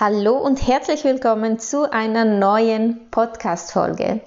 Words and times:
Hallo 0.00 0.36
und 0.36 0.64
herzlich 0.64 1.02
willkommen 1.02 1.58
zu 1.58 1.90
einer 1.90 2.24
neuen 2.24 3.10
Podcast-Folge. 3.10 4.20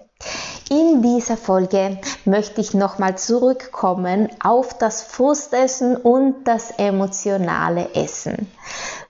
In 0.70 1.02
dieser 1.02 1.38
Folge 1.38 1.98
möchte 2.26 2.60
ich 2.60 2.74
nochmal 2.74 3.18
zurückkommen 3.18 4.28
auf 4.44 4.78
das 4.78 5.02
Frustessen 5.02 5.96
und 5.96 6.44
das 6.44 6.72
emotionale 6.72 7.96
Essen. 7.96 8.52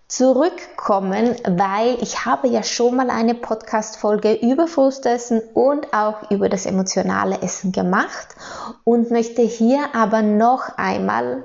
Zurückkommen, 0.07 1.35
weil 1.47 1.97
ich 1.99 2.25
habe 2.25 2.47
ja 2.47 2.61
schon 2.61 2.95
mal 2.95 3.09
eine 3.09 3.33
Podcast-Folge 3.33 4.33
über 4.33 4.67
Frustessen 4.67 5.41
und 5.55 5.91
auch 5.95 6.29
über 6.29 6.47
das 6.47 6.67
emotionale 6.67 7.41
Essen 7.41 7.71
gemacht 7.71 8.35
und 8.83 9.09
möchte 9.09 9.41
hier 9.41 9.79
aber 9.95 10.21
noch 10.21 10.77
einmal 10.77 11.43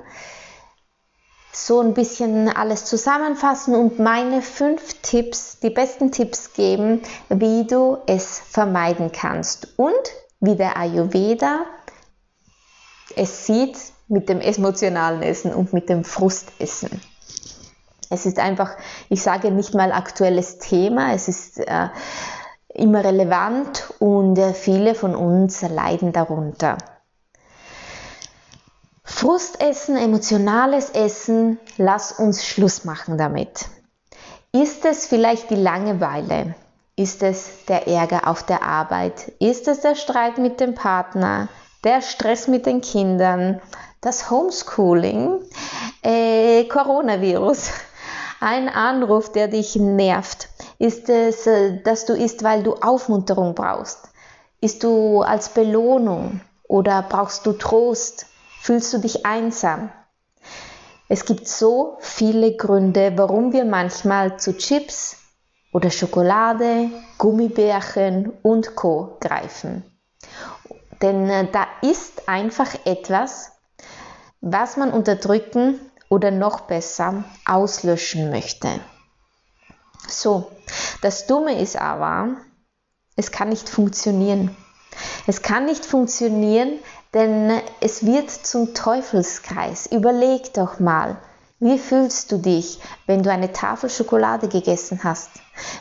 so 1.51 1.81
ein 1.81 1.93
bisschen 1.93 2.49
alles 2.49 2.85
zusammenfassen 2.85 3.75
und 3.75 3.99
meine 3.99 4.41
fünf 4.41 5.01
Tipps, 5.01 5.59
die 5.59 5.69
besten 5.69 6.11
Tipps 6.11 6.53
geben, 6.53 7.01
wie 7.29 7.65
du 7.65 7.97
es 8.05 8.39
vermeiden 8.39 9.11
kannst 9.11 9.67
und 9.77 9.93
wie 10.39 10.55
der 10.55 10.77
Ayurveda 10.77 11.65
es 13.15 13.45
sieht 13.45 13.77
mit 14.07 14.29
dem 14.29 14.39
emotionalen 14.39 15.21
Essen 15.21 15.53
und 15.53 15.73
mit 15.73 15.89
dem 15.89 16.03
Frustessen. 16.03 17.01
Es 18.09 18.25
ist 18.25 18.39
einfach, 18.39 18.77
ich 19.09 19.21
sage 19.21 19.51
nicht 19.51 19.73
mal 19.73 19.91
aktuelles 19.91 20.59
Thema, 20.59 21.13
es 21.13 21.27
ist 21.27 21.59
äh, 21.59 21.89
immer 22.69 23.03
relevant 23.03 23.93
und 23.99 24.37
äh, 24.37 24.53
viele 24.53 24.95
von 24.95 25.15
uns 25.15 25.61
leiden 25.61 26.13
darunter. 26.13 26.77
Frustessen, 29.09 29.95
emotionales 29.95 30.89
Essen, 30.89 31.57
lass 31.77 32.11
uns 32.11 32.45
Schluss 32.45 32.83
machen 32.83 33.17
damit. 33.17 33.65
Ist 34.51 34.83
es 34.85 35.07
vielleicht 35.07 35.49
die 35.49 35.55
Langeweile? 35.55 36.53
Ist 36.97 37.23
es 37.23 37.65
der 37.67 37.87
Ärger 37.87 38.27
auf 38.27 38.43
der 38.43 38.61
Arbeit? 38.63 39.31
Ist 39.39 39.67
es 39.69 39.79
der 39.79 39.95
Streit 39.95 40.37
mit 40.37 40.59
dem 40.59 40.75
Partner? 40.75 41.47
Der 41.85 42.01
Stress 42.01 42.47
mit 42.49 42.65
den 42.65 42.81
Kindern? 42.81 43.61
Das 44.01 44.29
Homeschooling? 44.29 45.39
Äh, 46.03 46.65
Coronavirus? 46.65 47.71
Ein 48.41 48.67
Anruf, 48.67 49.31
der 49.31 49.47
dich 49.47 49.77
nervt? 49.77 50.49
Ist 50.79 51.09
es, 51.09 51.47
äh, 51.47 51.81
dass 51.81 52.05
du 52.05 52.13
isst, 52.13 52.43
weil 52.43 52.61
du 52.61 52.73
Aufmunterung 52.75 53.55
brauchst? 53.55 54.09
Ist 54.59 54.83
du 54.83 55.21
als 55.21 55.49
Belohnung? 55.49 56.41
Oder 56.67 57.03
brauchst 57.07 57.45
du 57.45 57.53
Trost? 57.53 58.25
Fühlst 58.67 58.93
du 58.93 58.97
dich 58.97 59.25
einsam? 59.25 59.91
Es 61.07 61.23
gibt 61.23 61.47
so 61.47 61.95
viele 62.01 62.57
Gründe, 62.57 63.13
warum 63.15 63.53
wir 63.53 63.63
manchmal 63.63 64.37
zu 64.41 64.57
Chips 64.57 65.19
oder 65.71 65.89
Schokolade, 65.89 66.89
Gummibärchen 67.17 68.33
und 68.43 68.75
Co 68.75 69.15
greifen. 69.21 69.85
Denn 71.01 71.29
äh, 71.29 71.49
da 71.49 71.65
ist 71.81 72.27
einfach 72.27 72.75
etwas, 72.83 73.53
was 74.41 74.75
man 74.75 74.91
unterdrücken 74.91 75.79
oder 76.09 76.31
noch 76.31 76.59
besser 76.59 77.23
auslöschen 77.45 78.31
möchte. 78.31 78.67
So, 80.09 80.51
das 81.01 81.25
Dumme 81.25 81.57
ist 81.57 81.77
aber, 81.77 82.35
es 83.15 83.31
kann 83.31 83.47
nicht 83.47 83.69
funktionieren. 83.69 84.57
Es 85.25 85.41
kann 85.41 85.65
nicht 85.65 85.85
funktionieren, 85.85 86.79
denn 87.13 87.61
es 87.81 88.05
wird 88.05 88.29
zum 88.29 88.73
Teufelskreis. 88.73 89.87
Überleg 89.87 90.53
doch 90.53 90.79
mal, 90.79 91.17
wie 91.59 91.79
fühlst 91.79 92.31
du 92.31 92.37
dich, 92.37 92.79
wenn 93.07 93.23
du 93.23 93.31
eine 93.31 93.51
Tafel 93.51 93.89
Schokolade 93.89 94.47
gegessen 94.47 95.03
hast? 95.03 95.29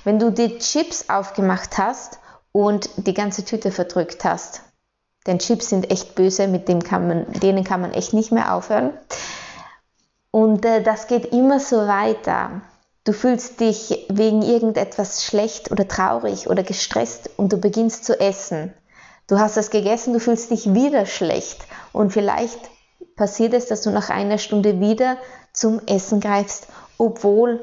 Wenn 0.05 0.19
du 0.19 0.31
die 0.31 0.59
Chips 0.59 1.11
aufgemacht 1.11 1.77
hast 1.77 2.19
und 2.53 2.89
die 2.97 3.13
ganze 3.15 3.45
Tüte 3.45 3.71
verdrückt 3.71 4.25
hast? 4.25 4.63
Denn 5.27 5.39
Chips 5.39 5.69
sind 5.71 5.91
echt 5.91 6.15
böse, 6.15 6.47
mit 6.47 6.69
dem 6.69 6.83
kann 6.83 7.09
man, 7.09 7.33
denen 7.33 7.65
kann 7.65 7.81
man 7.81 7.93
echt 7.93 8.13
nicht 8.13 8.33
mehr 8.33 8.55
aufhören. 8.55 8.93
Und 10.31 10.65
äh, 10.65 10.83
das 10.83 11.09
geht 11.09 11.33
immer 11.33 11.61
so 11.61 11.87
weiter. 11.87 12.63
Du 13.05 13.13
fühlst 13.13 13.61
dich 13.61 14.07
wegen 14.09 14.43
irgendetwas 14.43 15.25
schlecht 15.25 15.71
oder 15.71 15.87
traurig 15.87 16.49
oder 16.49 16.63
gestresst 16.63 17.31
und 17.37 17.53
du 17.53 17.59
beginnst 17.59 18.05
zu 18.05 18.19
essen. 18.19 18.73
Du 19.29 19.41
hast 19.41 19.57
es 19.57 19.71
gegessen, 19.71 20.13
du 20.13 20.21
fühlst 20.21 20.51
dich 20.51 20.73
wieder 20.73 21.05
schlecht 21.05 21.59
und 21.93 22.13
vielleicht 22.13 22.61
passiert 23.17 23.55
es, 23.55 23.67
dass 23.67 23.83
du 23.83 23.91
nach 23.91 24.09
einer 24.09 24.39
Stunde 24.39 24.79
wieder 24.79 25.17
zum 25.53 25.81
Essen 25.87 26.21
greifst, 26.21 26.69
obwohl 26.97 27.61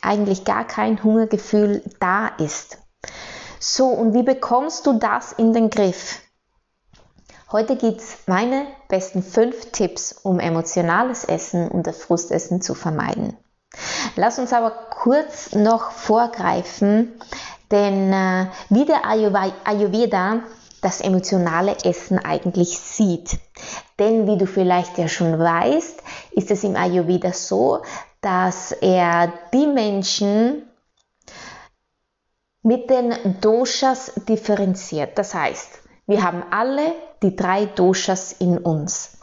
eigentlich 0.00 0.44
gar 0.44 0.64
kein 0.64 1.02
Hungergefühl 1.02 1.82
da 1.98 2.28
ist. 2.38 2.78
So, 3.58 3.88
und 3.88 4.14
wie 4.14 4.22
bekommst 4.22 4.86
du 4.86 4.92
das 4.92 5.32
in 5.32 5.52
den 5.52 5.70
Griff? 5.70 6.20
Heute 7.50 7.76
gibt 7.76 8.00
es 8.00 8.18
meine 8.26 8.66
besten 8.88 9.24
fünf 9.24 9.72
Tipps, 9.72 10.12
um 10.12 10.38
emotionales 10.38 11.24
Essen 11.24 11.68
und 11.68 11.86
das 11.86 12.02
Frustessen 12.02 12.60
zu 12.60 12.74
vermeiden. 12.74 13.36
Lass 14.14 14.38
uns 14.38 14.52
aber 14.52 14.70
kurz 14.70 15.52
noch 15.52 15.90
vorgreifen, 15.90 17.12
denn 17.70 18.12
äh, 18.12 18.46
wie 18.68 18.84
der 18.84 19.04
Ayurveda 19.04 20.42
das 20.86 21.00
emotionale 21.00 21.76
Essen 21.82 22.20
eigentlich 22.20 22.78
sieht. 22.78 23.40
Denn 23.98 24.28
wie 24.28 24.38
du 24.38 24.46
vielleicht 24.46 24.98
ja 24.98 25.08
schon 25.08 25.36
weißt, 25.36 26.00
ist 26.30 26.52
es 26.52 26.62
im 26.62 26.76
Ayurveda 26.76 27.32
so, 27.32 27.82
dass 28.20 28.70
er 28.70 29.32
die 29.52 29.66
Menschen 29.66 30.62
mit 32.62 32.88
den 32.88 33.40
Doshas 33.40 34.12
differenziert. 34.28 35.18
Das 35.18 35.34
heißt, 35.34 35.80
wir 36.06 36.22
haben 36.22 36.44
alle 36.52 36.94
die 37.20 37.34
drei 37.34 37.66
Doshas 37.66 38.30
in 38.30 38.56
uns. 38.56 39.18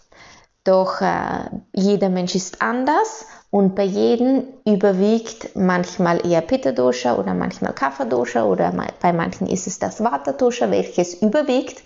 Doch 0.66 1.00
äh, 1.00 1.50
jeder 1.72 2.10
Mensch 2.10 2.36
ist 2.36 2.62
anders 2.62 3.26
und 3.54 3.76
bei 3.76 3.84
jedem 3.84 4.46
überwiegt 4.66 5.56
manchmal 5.56 6.26
eher 6.26 6.42
Pitta 6.42 6.72
Dosha 6.72 7.18
oder 7.18 7.36
manchmal 7.36 7.74
Kapha 7.74 8.04
Dosha 8.04 8.46
oder 8.46 8.74
bei 9.00 9.14
manchen 9.14 9.46
ist 9.46 9.68
es 9.68 9.78
das 9.78 10.04
Vata 10.04 10.32
Dosha, 10.32 10.72
welches 10.72 11.14
überwiegt. 11.22 11.84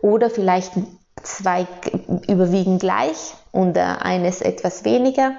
Oder 0.00 0.30
vielleicht 0.30 0.74
zwei 1.24 1.66
überwiegen 2.28 2.78
gleich 2.78 3.34
und 3.50 3.76
eines 3.76 4.42
etwas 4.42 4.84
weniger. 4.84 5.32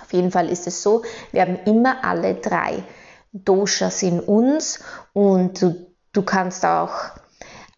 Auf 0.00 0.14
jeden 0.14 0.30
Fall 0.30 0.48
ist 0.48 0.66
es 0.66 0.82
so, 0.82 1.02
wir 1.32 1.42
haben 1.42 1.58
immer 1.66 2.02
alle 2.02 2.36
drei 2.36 2.82
Doshas 3.34 4.02
in 4.02 4.20
uns 4.20 4.80
und 5.12 5.60
du, 5.60 5.92
du 6.14 6.22
kannst 6.22 6.64
auch 6.64 6.94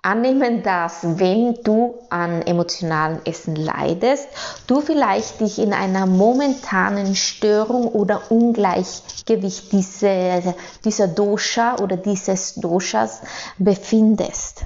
Annehmen, 0.03 0.63
dass 0.63 1.19
wenn 1.19 1.63
du 1.63 1.99
an 2.09 2.41
emotionalen 2.43 3.25
Essen 3.27 3.55
leidest, 3.55 4.29
du 4.67 4.81
vielleicht 4.81 5.41
dich 5.41 5.59
in 5.59 5.75
einer 5.75 6.07
momentanen 6.07 7.15
Störung 7.15 7.89
oder 7.89 8.31
Ungleichgewicht 8.31 9.73
dieser, 9.73 10.55
dieser 10.85 11.09
Dosha 11.09 11.77
oder 11.77 11.99
dieses 11.99 12.55
Doshas 12.55 13.21
befindest. 13.59 14.65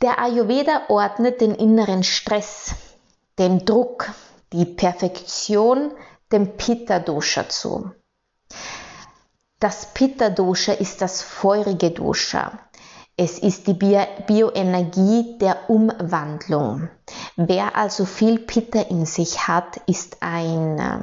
Der 0.00 0.18
Ayurveda 0.18 0.82
ordnet 0.88 1.40
den 1.40 1.54
inneren 1.54 2.04
Stress, 2.04 2.74
den 3.38 3.64
Druck, 3.64 4.10
die 4.52 4.64
Perfektion 4.64 5.90
dem 6.32 6.56
Pitta-Dosha 6.56 7.48
zu. 7.48 7.90
Das 9.58 9.92
Pitta-Dosha 9.92 10.72
ist 10.72 11.02
das 11.02 11.20
feurige 11.20 11.90
Dosha. 11.90 12.58
Es 13.22 13.38
ist 13.38 13.66
die 13.66 13.74
Bioenergie 13.74 15.36
der 15.38 15.68
Umwandlung. 15.68 16.88
Wer 17.36 17.76
also 17.76 18.06
viel 18.06 18.38
Pitta 18.38 18.80
in 18.80 19.04
sich 19.04 19.46
hat, 19.46 19.76
ist 19.86 20.22
ein 20.22 20.78
äh, 20.78 21.00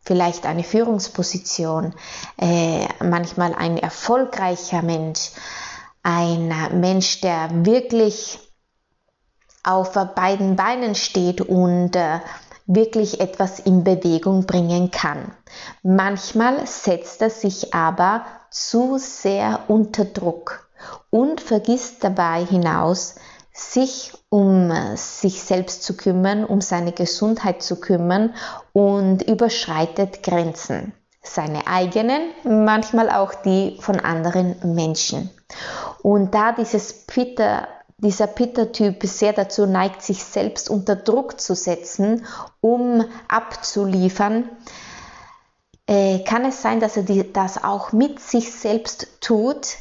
vielleicht 0.00 0.46
eine 0.46 0.64
Führungsposition, 0.64 1.92
äh, 2.38 2.88
manchmal 3.04 3.54
ein 3.54 3.76
erfolgreicher 3.76 4.80
Mensch, 4.80 5.32
ein 6.02 6.48
Mensch, 6.80 7.20
der 7.20 7.50
wirklich 7.66 8.38
auf 9.62 9.92
beiden 10.14 10.56
Beinen 10.56 10.94
steht 10.94 11.42
und 11.42 11.94
äh, 11.96 12.20
wirklich 12.64 13.20
etwas 13.20 13.60
in 13.60 13.84
Bewegung 13.84 14.46
bringen 14.46 14.90
kann. 14.90 15.32
Manchmal 15.82 16.66
setzt 16.66 17.20
er 17.20 17.28
sich 17.28 17.74
aber 17.74 18.24
zu 18.50 18.96
sehr 18.96 19.64
unter 19.68 20.06
Druck 20.06 20.67
und 21.10 21.40
vergisst 21.40 22.04
dabei 22.04 22.44
hinaus, 22.44 23.16
sich 23.52 24.12
um 24.28 24.72
sich 24.94 25.42
selbst 25.42 25.82
zu 25.82 25.96
kümmern, 25.96 26.44
um 26.44 26.60
seine 26.60 26.92
Gesundheit 26.92 27.62
zu 27.62 27.80
kümmern 27.80 28.34
und 28.72 29.22
überschreitet 29.22 30.22
Grenzen. 30.22 30.92
Seine 31.22 31.66
eigenen, 31.66 32.30
manchmal 32.44 33.10
auch 33.10 33.34
die 33.34 33.76
von 33.80 34.00
anderen 34.00 34.56
Menschen. 34.74 35.30
Und 36.02 36.34
da 36.34 36.52
dieses 36.52 37.06
Peter 37.06 37.66
dieser 38.00 38.28
Pitta-Typ 38.28 39.02
sehr 39.02 39.32
dazu 39.32 39.66
neigt, 39.66 40.02
sich 40.02 40.22
selbst 40.22 40.70
unter 40.70 40.94
Druck 40.94 41.40
zu 41.40 41.56
setzen, 41.56 42.24
um 42.60 43.04
abzuliefern, 43.26 44.48
äh, 45.88 46.20
kann 46.20 46.44
es 46.44 46.62
sein, 46.62 46.78
dass 46.78 46.96
er 46.96 47.02
das 47.02 47.64
auch 47.64 47.92
mit 47.92 48.20
sich 48.20 48.52
selbst 48.52 49.20
tut, 49.20 49.78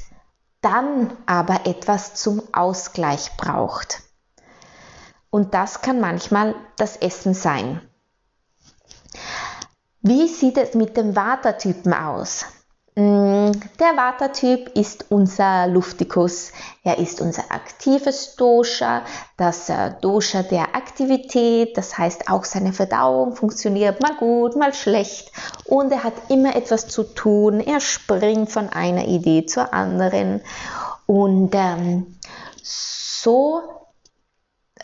dann 0.61 1.15
aber 1.25 1.65
etwas 1.65 2.15
zum 2.15 2.41
Ausgleich 2.53 3.37
braucht. 3.37 4.01
Und 5.29 5.53
das 5.53 5.81
kann 5.81 5.99
manchmal 5.99 6.55
das 6.77 6.97
Essen 6.97 7.33
sein. 7.33 7.81
Wie 10.01 10.27
sieht 10.27 10.57
es 10.57 10.73
mit 10.73 10.95
dem 10.95 11.15
Vata-Typen 11.15 11.93
aus? 11.93 12.45
Mm, 12.97 13.51
der 13.79 13.95
Vata-Typ 13.95 14.69
ist 14.75 15.05
unser 15.09 15.67
Luftikus. 15.67 16.51
Er 16.83 16.97
ist 16.97 17.21
unser 17.21 17.43
aktives 17.51 18.35
Dosha, 18.37 19.03
das 19.37 19.69
äh, 19.69 19.91
Dosha 20.01 20.41
der 20.41 20.75
Aktivität. 20.75 21.77
Das 21.77 21.95
heißt, 21.95 22.27
auch 22.27 22.43
seine 22.43 22.73
Verdauung 22.73 23.35
funktioniert 23.35 24.01
mal 24.01 24.15
gut, 24.15 24.55
mal 24.55 24.73
schlecht. 24.73 25.31
Und 25.65 25.91
er 25.91 26.03
hat 26.03 26.15
immer 26.29 26.55
etwas 26.55 26.87
zu 26.87 27.03
tun. 27.03 27.59
Er 27.59 27.81
springt 27.81 28.51
von 28.51 28.69
einer 28.69 29.07
Idee 29.07 29.45
zur 29.45 29.75
anderen. 29.75 30.41
Und 31.05 31.53
ähm, 31.53 32.17
so 32.63 33.61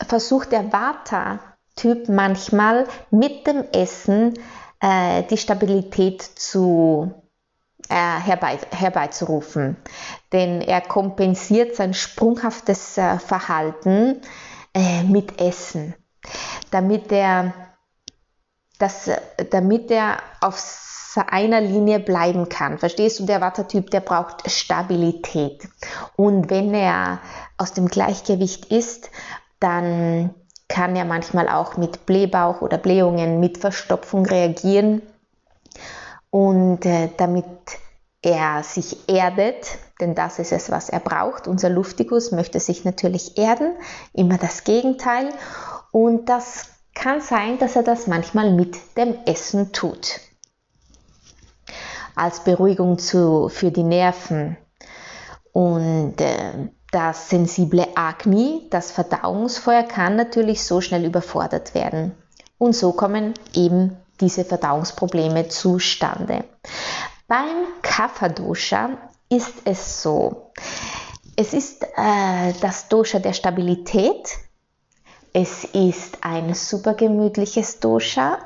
versucht 0.06 0.52
der 0.52 0.72
Vata-Typ 0.72 2.08
manchmal 2.08 2.86
mit 3.10 3.48
dem 3.48 3.64
Essen 3.72 4.34
äh, 4.78 5.24
die 5.24 5.36
Stabilität 5.36 6.22
zu 6.22 7.23
äh, 7.88 7.94
herbei, 7.94 8.58
herbeizurufen. 8.70 9.76
Denn 10.32 10.60
er 10.60 10.80
kompensiert 10.80 11.76
sein 11.76 11.94
sprunghaftes 11.94 12.98
äh, 12.98 13.18
Verhalten 13.18 14.22
äh, 14.74 15.02
mit 15.02 15.40
Essen, 15.40 15.94
damit 16.70 17.12
er, 17.12 17.52
das, 18.78 19.10
damit 19.50 19.90
er 19.90 20.18
auf 20.40 20.58
seiner 20.58 21.60
Linie 21.60 22.00
bleiben 22.00 22.48
kann. 22.48 22.78
Verstehst 22.78 23.20
du, 23.20 23.26
der 23.26 23.40
Wattertyp, 23.40 23.90
der 23.90 24.00
braucht 24.00 24.50
Stabilität. 24.50 25.68
Und 26.16 26.50
wenn 26.50 26.74
er 26.74 27.20
aus 27.56 27.72
dem 27.72 27.86
Gleichgewicht 27.86 28.66
ist, 28.66 29.10
dann 29.60 30.34
kann 30.68 30.96
er 30.96 31.04
manchmal 31.04 31.48
auch 31.48 31.76
mit 31.76 32.06
Blähbauch 32.06 32.62
oder 32.62 32.78
Blähungen, 32.78 33.38
mit 33.38 33.58
Verstopfung 33.58 34.26
reagieren 34.26 35.02
und 36.34 36.84
äh, 36.84 37.10
damit 37.16 37.46
er 38.20 38.64
sich 38.64 39.08
erdet, 39.08 39.78
denn 40.00 40.16
das 40.16 40.40
ist 40.40 40.50
es, 40.50 40.68
was 40.68 40.88
er 40.88 40.98
braucht. 40.98 41.46
Unser 41.46 41.70
Luftikus 41.70 42.32
möchte 42.32 42.58
sich 42.58 42.84
natürlich 42.84 43.38
erden, 43.38 43.76
immer 44.12 44.36
das 44.36 44.64
Gegenteil. 44.64 45.28
Und 45.92 46.28
das 46.28 46.70
kann 46.92 47.20
sein, 47.20 47.60
dass 47.60 47.76
er 47.76 47.84
das 47.84 48.08
manchmal 48.08 48.50
mit 48.50 48.76
dem 48.96 49.14
Essen 49.26 49.72
tut. 49.72 50.18
Als 52.16 52.42
Beruhigung 52.42 52.98
zu, 52.98 53.48
für 53.48 53.70
die 53.70 53.84
Nerven. 53.84 54.56
Und 55.52 56.20
äh, 56.20 56.68
das 56.90 57.28
sensible 57.28 57.86
Agni, 57.94 58.66
das 58.70 58.90
Verdauungsfeuer, 58.90 59.84
kann 59.84 60.16
natürlich 60.16 60.64
so 60.64 60.80
schnell 60.80 61.04
überfordert 61.04 61.76
werden. 61.76 62.10
Und 62.58 62.74
so 62.74 62.90
kommen 62.90 63.34
eben 63.52 63.96
diese 64.20 64.44
Verdauungsprobleme 64.44 65.48
zustande. 65.48 66.44
Beim 67.26 67.66
Kapha 67.82 68.28
Dosha 68.28 68.90
ist 69.28 69.62
es 69.64 70.02
so, 70.02 70.52
es 71.36 71.52
ist 71.52 71.82
äh, 71.82 72.52
das 72.60 72.88
Dosha 72.88 73.18
der 73.18 73.32
Stabilität. 73.32 74.38
Es 75.32 75.64
ist 75.64 76.18
ein 76.20 76.54
super 76.54 76.94
gemütliches 76.94 77.80
Dosha 77.80 78.38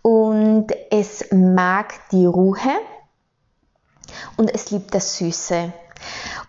und 0.00 0.68
es 0.90 1.26
mag 1.30 1.92
die 2.10 2.24
Ruhe 2.24 2.56
und 4.38 4.52
es 4.54 4.70
liebt 4.70 4.94
das 4.94 5.18
Süße. 5.18 5.72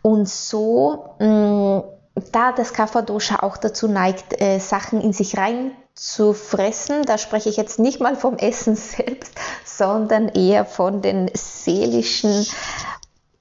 Und 0.02 0.30
so, 0.30 1.16
mh, 1.20 1.28
mm, 1.28 1.84
da 2.32 2.52
das 2.52 2.74
Kapha 2.74 3.02
Dosha 3.02 3.40
auch 3.42 3.58
dazu 3.58 3.88
neigt, 3.88 4.40
äh, 4.40 4.60
Sachen 4.60 5.02
in 5.02 5.14
sich 5.14 5.38
rein 5.38 5.72
zu 5.96 6.34
fressen. 6.34 7.04
Da 7.04 7.18
spreche 7.18 7.50
ich 7.50 7.58
jetzt 7.58 7.80
nicht 7.80 8.00
mal 8.00 8.16
vom 8.16 8.38
Essen 8.38 8.76
selbst, 8.76 9.34
sondern 9.66 10.30
eher 10.30 10.66
von 10.66 11.02
den 11.02 11.30
seelischen 11.34 12.46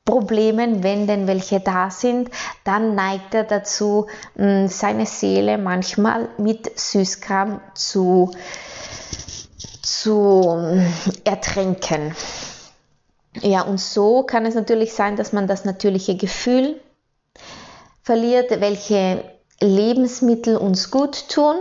Problemen, 0.04 0.82
wenn 0.82 1.06
denn 1.06 1.28
welche 1.28 1.60
da 1.60 1.90
sind, 1.90 2.28
dann 2.64 2.96
neigt 2.96 3.34
er 3.34 3.44
dazu, 3.44 4.08
mm, 4.34 4.66
seine 4.66 5.06
Seele 5.06 5.58
manchmal 5.58 6.28
mit 6.38 6.76
Süßkram 6.78 7.60
zu, 7.74 8.32
zu 9.80 10.58
mm, 10.58 10.80
ertränken. 11.24 12.16
Ja, 13.42 13.62
und 13.62 13.78
so 13.78 14.24
kann 14.24 14.44
es 14.44 14.56
natürlich 14.56 14.92
sein, 14.92 15.16
dass 15.16 15.32
man 15.32 15.46
das 15.46 15.64
natürliche 15.64 16.16
Gefühl 16.16 16.80
verliert, 18.02 18.50
welche 18.60 19.24
Lebensmittel 19.60 20.56
uns 20.56 20.90
gut 20.90 21.28
tun 21.28 21.56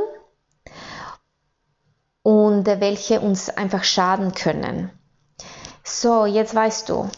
und 2.24 2.66
welche 2.66 3.22
uns 3.22 3.50
einfach 3.50 3.84
schaden 3.84 4.34
können. 4.34 4.92
So, 5.84 6.26
jetzt 6.26 6.56
weißt 6.56 6.90
du, 6.90 7.10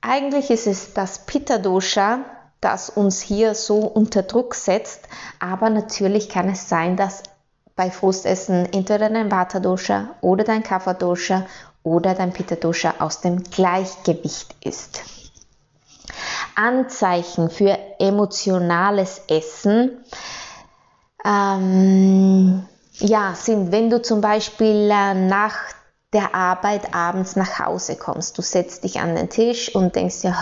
eigentlich 0.00 0.50
ist 0.50 0.66
es 0.66 0.94
das 0.94 1.26
Pitta 1.26 1.58
Dosha, 1.58 2.20
das 2.60 2.90
uns 2.90 3.20
hier 3.20 3.54
so 3.54 3.78
unter 3.78 4.22
Druck 4.22 4.54
setzt, 4.54 5.08
aber 5.40 5.70
natürlich 5.70 6.28
kann 6.28 6.48
es 6.48 6.68
sein, 6.68 6.96
dass 6.96 7.22
bei 7.74 7.90
Frustessen 7.90 8.72
entweder 8.72 9.10
dein 9.10 9.30
Vata 9.30 9.58
Dosha 9.58 10.14
oder 10.20 10.44
dein 10.44 10.62
Kapha 10.62 10.94
Dosha 10.94 11.46
oder 11.82 12.14
dein 12.14 12.32
Pitta 12.32 12.56
Dosha 12.56 12.94
aus 12.98 13.20
dem 13.20 13.42
Gleichgewicht 13.44 14.54
ist. 14.60 15.02
Anzeichen 16.56 17.50
für 17.50 17.78
emotionales 17.98 19.22
Essen 19.28 20.04
ähm, 21.24 22.66
ja, 22.98 23.34
sind, 23.34 23.72
wenn 23.72 23.90
du 23.90 24.02
zum 24.02 24.20
Beispiel 24.20 24.90
äh, 24.90 25.14
nach 25.14 25.56
der 26.12 26.34
Arbeit 26.34 26.94
abends 26.94 27.36
nach 27.36 27.58
Hause 27.58 27.96
kommst. 27.96 28.36
Du 28.36 28.42
setzt 28.42 28.84
dich 28.84 29.00
an 29.00 29.14
den 29.14 29.30
Tisch 29.30 29.74
und 29.74 29.96
denkst 29.96 30.22
ja, 30.22 30.36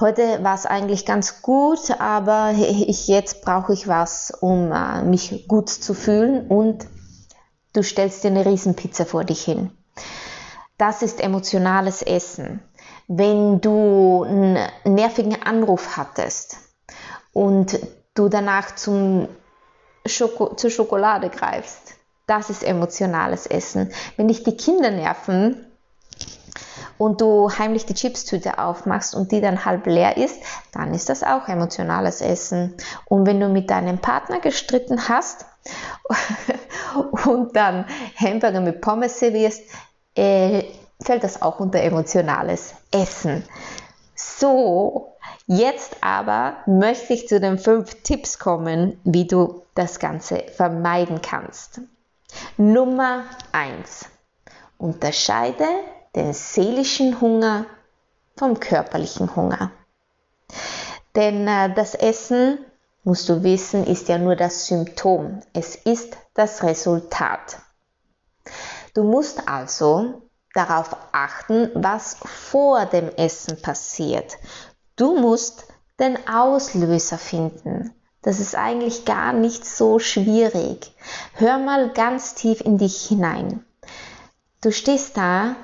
heute 0.00 0.42
war 0.42 0.54
es 0.54 0.66
eigentlich 0.66 1.06
ganz 1.06 1.40
gut, 1.42 1.90
aber 2.00 2.52
ich, 2.56 3.06
jetzt 3.06 3.42
brauche 3.42 3.72
ich 3.72 3.86
was, 3.86 4.32
um 4.40 4.72
äh, 4.72 5.02
mich 5.02 5.46
gut 5.46 5.70
zu 5.70 5.94
fühlen 5.94 6.48
und 6.48 6.86
du 7.72 7.82
stellst 7.82 8.24
dir 8.24 8.28
eine 8.28 8.44
Riesenpizza 8.44 9.04
vor 9.04 9.24
dich 9.24 9.44
hin. 9.44 9.70
Das 10.78 11.02
ist 11.02 11.20
emotionales 11.20 12.02
Essen. 12.02 12.60
Wenn 13.08 13.60
du 13.60 14.24
einen 14.24 14.58
nervigen 14.84 15.40
Anruf 15.42 15.96
hattest 15.96 16.58
und 17.32 17.78
du 18.14 18.28
danach 18.28 18.74
zum 18.74 19.28
Schoko 20.06 20.54
zur 20.54 20.70
Schokolade 20.70 21.30
greifst. 21.30 21.94
Das 22.26 22.50
ist 22.50 22.64
emotionales 22.64 23.46
Essen. 23.46 23.92
Wenn 24.16 24.28
dich 24.28 24.42
die 24.42 24.56
Kinder 24.56 24.90
nerven 24.90 25.64
und 26.98 27.20
du 27.20 27.50
heimlich 27.50 27.86
die 27.86 27.94
Chipstüte 27.94 28.58
aufmachst 28.58 29.14
und 29.14 29.30
die 29.30 29.40
dann 29.40 29.64
halb 29.64 29.86
leer 29.86 30.16
ist, 30.16 30.42
dann 30.72 30.94
ist 30.94 31.08
das 31.08 31.22
auch 31.22 31.48
emotionales 31.48 32.20
Essen. 32.20 32.74
Und 33.04 33.26
wenn 33.26 33.38
du 33.38 33.48
mit 33.48 33.70
deinem 33.70 33.98
Partner 33.98 34.40
gestritten 34.40 35.08
hast 35.08 35.46
und 37.26 37.54
dann 37.54 37.86
Hamburger 38.16 38.60
mit 38.60 38.80
Pommes 38.80 39.18
servierst, 39.20 39.62
äh, 40.16 40.64
fällt 41.02 41.24
das 41.24 41.42
auch 41.42 41.60
unter 41.60 41.80
emotionales 41.80 42.74
Essen. 42.90 43.44
So, 44.14 45.14
jetzt 45.46 45.96
aber 46.02 46.56
möchte 46.66 47.12
ich 47.12 47.28
zu 47.28 47.38
den 47.38 47.58
fünf 47.58 48.02
Tipps 48.02 48.38
kommen, 48.38 48.98
wie 49.04 49.26
du 49.26 49.62
das 49.74 49.98
Ganze 49.98 50.44
vermeiden 50.56 51.20
kannst. 51.20 51.80
Nummer 52.56 53.24
eins: 53.52 54.06
Unterscheide 54.78 55.66
den 56.14 56.32
seelischen 56.32 57.20
Hunger 57.20 57.66
vom 58.36 58.58
körperlichen 58.58 59.36
Hunger. 59.36 59.70
Denn 61.14 61.48
äh, 61.48 61.74
das 61.74 61.94
Essen, 61.94 62.58
musst 63.04 63.28
du 63.28 63.42
wissen, 63.42 63.86
ist 63.86 64.08
ja 64.08 64.18
nur 64.18 64.36
das 64.36 64.66
Symptom. 64.66 65.40
Es 65.52 65.76
ist 65.76 66.16
das 66.34 66.62
Resultat. 66.62 67.58
Du 68.94 69.04
musst 69.04 69.48
also 69.48 70.22
darauf 70.56 70.96
achten, 71.12 71.70
was 71.74 72.16
vor 72.24 72.86
dem 72.86 73.08
Essen 73.16 73.60
passiert. 73.60 74.36
Du 74.96 75.16
musst 75.18 75.66
den 75.98 76.16
Auslöser 76.28 77.18
finden. 77.18 77.94
Das 78.22 78.40
ist 78.40 78.56
eigentlich 78.56 79.04
gar 79.04 79.32
nicht 79.32 79.64
so 79.64 79.98
schwierig. 79.98 80.92
Hör 81.34 81.58
mal 81.58 81.90
ganz 81.90 82.34
tief 82.34 82.60
in 82.60 82.78
dich 82.78 83.06
hinein. 83.06 83.64
Du 84.62 84.72
stehst 84.72 85.16
da 85.16 85.54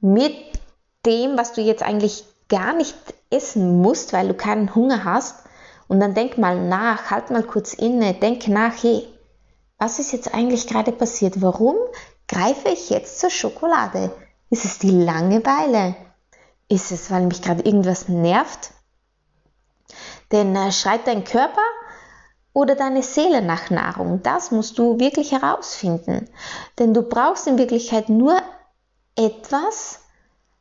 mit 0.00 0.34
dem, 1.04 1.36
was 1.36 1.52
du 1.52 1.60
jetzt 1.60 1.82
eigentlich 1.82 2.24
gar 2.48 2.74
nicht 2.74 2.94
essen 3.30 3.80
musst, 3.80 4.12
weil 4.12 4.28
du 4.28 4.34
keinen 4.34 4.74
Hunger 4.74 5.04
hast. 5.04 5.36
Und 5.88 6.00
dann 6.00 6.14
denk 6.14 6.38
mal 6.38 6.60
nach, 6.60 7.10
halt 7.10 7.30
mal 7.30 7.42
kurz 7.42 7.74
inne, 7.74 8.14
denk 8.14 8.48
nach, 8.48 8.82
hey, 8.82 9.06
was 9.78 9.98
ist 9.98 10.12
jetzt 10.12 10.32
eigentlich 10.32 10.66
gerade 10.66 10.92
passiert? 10.92 11.42
Warum 11.42 11.76
greife 12.34 12.68
ich 12.68 12.90
jetzt 12.90 13.20
zur 13.20 13.30
Schokolade? 13.30 14.10
Ist 14.50 14.64
es 14.64 14.78
die 14.78 14.90
Langeweile? 14.90 15.94
Ist 16.68 16.90
es, 16.90 17.10
weil 17.10 17.26
mich 17.26 17.42
gerade 17.42 17.62
irgendwas 17.62 18.08
nervt? 18.08 18.72
Denn 20.32 20.56
äh, 20.56 20.72
schreit 20.72 21.06
dein 21.06 21.22
Körper 21.22 21.62
oder 22.52 22.74
deine 22.74 23.02
Seele 23.02 23.40
nach 23.40 23.70
Nahrung? 23.70 24.22
Das 24.22 24.50
musst 24.50 24.78
du 24.78 24.98
wirklich 24.98 25.30
herausfinden. 25.30 26.28
Denn 26.78 26.92
du 26.92 27.02
brauchst 27.02 27.46
in 27.46 27.58
Wirklichkeit 27.58 28.08
nur 28.08 28.36
etwas, 29.16 30.00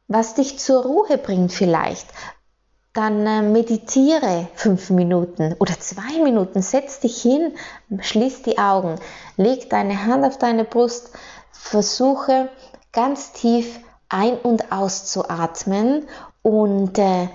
was 0.07 0.35
dich 0.35 0.59
zur 0.59 0.83
Ruhe 0.83 1.17
bringt 1.17 1.53
vielleicht. 1.53 2.07
Dann 2.93 3.25
äh, 3.25 3.41
meditiere 3.41 4.47
fünf 4.53 4.91
Minuten 4.91 5.55
oder 5.57 5.79
zwei 5.79 6.21
Minuten, 6.23 6.61
setz 6.61 6.99
dich 6.99 7.19
hin, 7.19 7.55
schließ 7.99 8.43
die 8.43 8.59
Augen, 8.59 8.99
leg 9.37 9.71
deine 9.71 10.05
Hand 10.05 10.23
auf 10.23 10.37
deine 10.37 10.65
Brust, 10.65 11.09
versuche 11.63 12.49
ganz 12.91 13.31
tief 13.31 13.79
ein- 14.09 14.37
und 14.37 14.71
auszuatmen 14.71 16.07
und 16.43 16.99
äh, 16.99 17.29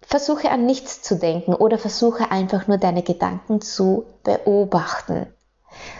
versuche 0.00 0.50
an 0.50 0.66
nichts 0.66 1.02
zu 1.02 1.16
denken 1.16 1.54
oder 1.54 1.78
versuche 1.78 2.30
einfach 2.30 2.66
nur 2.66 2.78
deine 2.78 3.02
Gedanken 3.02 3.60
zu 3.60 4.06
beobachten. 4.24 5.26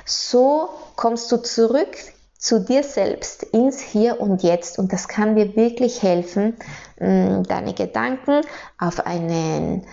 So 0.05 0.71
kommst 0.97 1.31
du 1.31 1.37
zurück 1.37 1.97
zu 2.37 2.59
dir 2.59 2.83
selbst 2.83 3.43
ins 3.43 3.81
Hier 3.81 4.21
und 4.21 4.43
Jetzt 4.43 4.79
und 4.79 4.93
das 4.93 5.07
kann 5.07 5.37
dir 5.37 5.55
wirklich 5.55 6.03
helfen, 6.03 6.57
mm, 6.99 7.43
deine 7.43 7.75
Gedanken 7.75 8.41
auf 8.79 9.07
einen, 9.07 9.87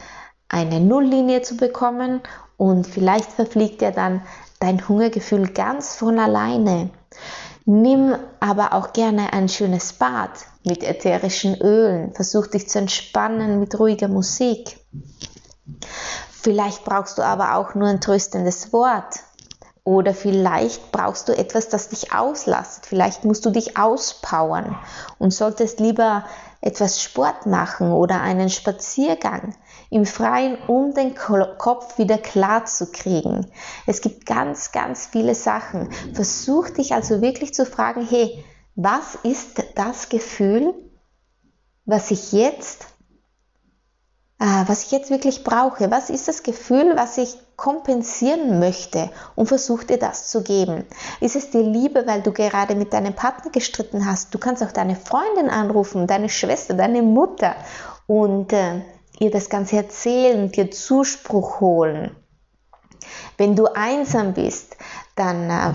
eine 0.48 0.80
Nulllinie 0.80 1.42
zu 1.42 1.58
bekommen 1.58 2.22
und 2.56 2.88
vielleicht 2.88 3.32
verfliegt 3.32 3.82
ja 3.82 3.92
dann 3.92 4.24
dein 4.60 4.88
Hungergefühl 4.88 5.50
ganz 5.50 5.96
von 5.96 6.20
alleine. 6.20 6.90
Nimm 7.66 8.16
aber 8.40 8.74
auch 8.74 8.94
gerne 8.94 9.34
ein 9.34 9.50
schönes 9.50 9.94
Bad 9.94 10.32
mit 10.64 10.84
ätherischen 10.84 11.60
Ölen. 11.62 12.14
Versuch 12.14 12.48
dich 12.48 12.70
zu 12.70 12.80
entspannen 12.80 13.60
mit 13.60 13.78
ruhiger 13.78 14.08
Musik. 14.08 14.80
Vielleicht 16.32 16.86
brauchst 16.86 17.18
du 17.18 17.24
aber 17.24 17.56
auch 17.56 17.76
nur 17.76 17.90
ein 17.90 18.00
tröstendes 18.00 18.72
Wort. 18.72 19.20
Oder 19.84 20.14
vielleicht 20.14 20.92
brauchst 20.92 21.30
du 21.30 21.38
etwas, 21.38 21.70
das 21.70 21.90
dich 21.90 22.14
auslastet. 22.14 22.86
Vielleicht 22.86 23.24
musst 23.24 23.46
du 23.46 23.50
dich 23.52 23.78
auspowern 23.78 24.78
und 25.18 25.34
solltest 25.34 25.80
lieber 25.80 26.26
etwas 26.62 27.02
Sport 27.02 27.46
machen 27.46 27.92
oder 27.92 28.22
einen 28.22 28.50
Spaziergang 28.50 29.56
im 29.90 30.06
Freien, 30.06 30.58
um 30.68 30.94
den 30.94 31.16
Kopf 31.16 31.98
wieder 31.98 32.18
klar 32.18 32.66
zu 32.66 32.92
kriegen. 32.92 33.48
Es 33.86 34.02
gibt 34.02 34.26
ganz, 34.26 34.72
ganz 34.72 35.08
viele 35.08 35.36
Sachen. 35.36 35.92
Versuch 36.14 36.70
dich 36.70 36.94
also 36.94 37.22
wirklich 37.22 37.54
zu 37.54 37.66
fragen, 37.66 38.06
hey, 38.08 38.44
was 38.76 39.16
ist 39.24 39.64
das 39.76 40.10
Gefühl, 40.10 40.74
was 41.86 42.12
ich 42.12 42.32
jetzt, 42.32 42.86
äh, 44.40 44.64
was 44.68 44.84
ich 44.84 44.92
jetzt 44.92 45.10
wirklich 45.10 45.44
brauche? 45.44 45.90
Was 45.90 46.10
ist 46.10 46.28
das 46.28 46.44
Gefühl, 46.44 46.94
was 46.96 47.18
ich 47.18 47.38
kompensieren 47.58 48.60
möchte 48.60 49.10
und 49.36 49.48
versuch 49.48 49.84
dir 49.84 49.98
das 49.98 50.30
zu 50.30 50.44
geben. 50.44 50.86
Ist 51.20 51.36
es 51.36 51.50
dir 51.50 51.64
Liebe, 51.64 52.06
weil 52.06 52.22
du 52.22 52.32
gerade 52.32 52.76
mit 52.76 52.94
deinem 52.94 53.16
Partner 53.16 53.52
gestritten 53.52 54.06
hast? 54.06 54.34
Du 54.34 54.38
kannst 54.38 54.64
auch 54.64 54.72
deine 54.72 54.96
Freundin 54.96 55.50
anrufen, 55.50 56.06
deine 56.06 56.30
Schwester, 56.30 56.76
deine 56.76 57.02
Mutter 57.02 57.56
und 58.06 58.54
äh, 58.54 58.82
ihr 59.20 59.32
das 59.32 59.50
Ganze 59.50 59.78
erzählen, 59.78 60.52
dir 60.52 60.72
Zuspruch 60.72 61.60
holen. 61.60 62.16
Wenn 63.38 63.56
du 63.56 63.66
einsam 63.68 64.34
bist, 64.34 64.78
dann 65.16 65.50
äh, 65.50 65.74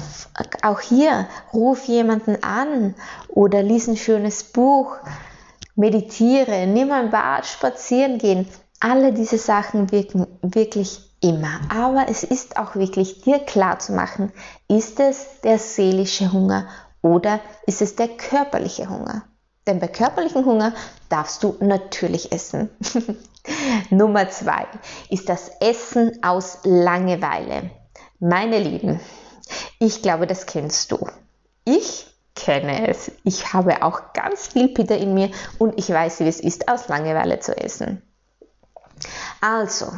auch 0.62 0.80
hier 0.80 1.28
ruf 1.52 1.84
jemanden 1.84 2.42
an 2.42 2.94
oder 3.28 3.62
lies 3.62 3.88
ein 3.88 3.96
schönes 3.96 4.44
Buch, 4.44 4.96
meditiere, 5.74 6.66
nimm 6.66 6.92
ein 6.92 7.10
Bad, 7.10 7.46
spazieren 7.46 8.18
gehen. 8.18 8.48
Alle 8.80 9.12
diese 9.12 9.38
Sachen 9.38 9.92
wirken 9.92 10.26
wirklich 10.42 11.12
immer. 11.20 11.60
Aber 11.68 12.06
es 12.08 12.24
ist 12.24 12.56
auch 12.56 12.74
wirklich 12.74 13.22
dir 13.22 13.38
klar 13.38 13.78
zu 13.78 13.92
machen, 13.92 14.32
ist 14.68 15.00
es 15.00 15.40
der 15.42 15.58
seelische 15.58 16.32
Hunger 16.32 16.68
oder 17.00 17.40
ist 17.66 17.80
es 17.80 17.96
der 17.96 18.08
körperliche 18.08 18.88
Hunger? 18.88 19.24
Denn 19.66 19.78
bei 19.78 19.88
körperlichem 19.88 20.44
Hunger 20.44 20.74
darfst 21.08 21.42
du 21.42 21.56
natürlich 21.60 22.32
essen. 22.32 22.70
Nummer 23.90 24.28
zwei 24.30 24.66
ist 25.08 25.28
das 25.28 25.50
Essen 25.60 26.18
aus 26.22 26.58
Langeweile. 26.64 27.70
Meine 28.18 28.58
Lieben, 28.58 29.00
ich 29.78 30.02
glaube, 30.02 30.26
das 30.26 30.46
kennst 30.46 30.90
du. 30.90 31.06
Ich 31.64 32.06
kenne 32.34 32.88
es. 32.88 33.12
Ich 33.24 33.52
habe 33.52 33.82
auch 33.82 34.12
ganz 34.12 34.48
viel 34.48 34.68
Peter 34.68 34.96
in 34.96 35.14
mir 35.14 35.30
und 35.58 35.78
ich 35.78 35.88
weiß, 35.88 36.20
wie 36.20 36.28
es 36.28 36.40
ist, 36.40 36.68
aus 36.68 36.88
Langeweile 36.88 37.40
zu 37.40 37.56
essen. 37.56 38.02
Also, 39.40 39.92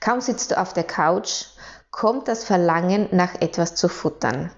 Kaum 0.00 0.20
sitzt 0.20 0.50
du 0.50 0.58
auf 0.58 0.72
der 0.72 0.84
Couch, 0.84 1.46
kommt 1.90 2.28
das 2.28 2.44
Verlangen 2.44 3.08
nach 3.12 3.34
etwas 3.40 3.74
zu 3.74 3.88
futtern. 3.88 4.50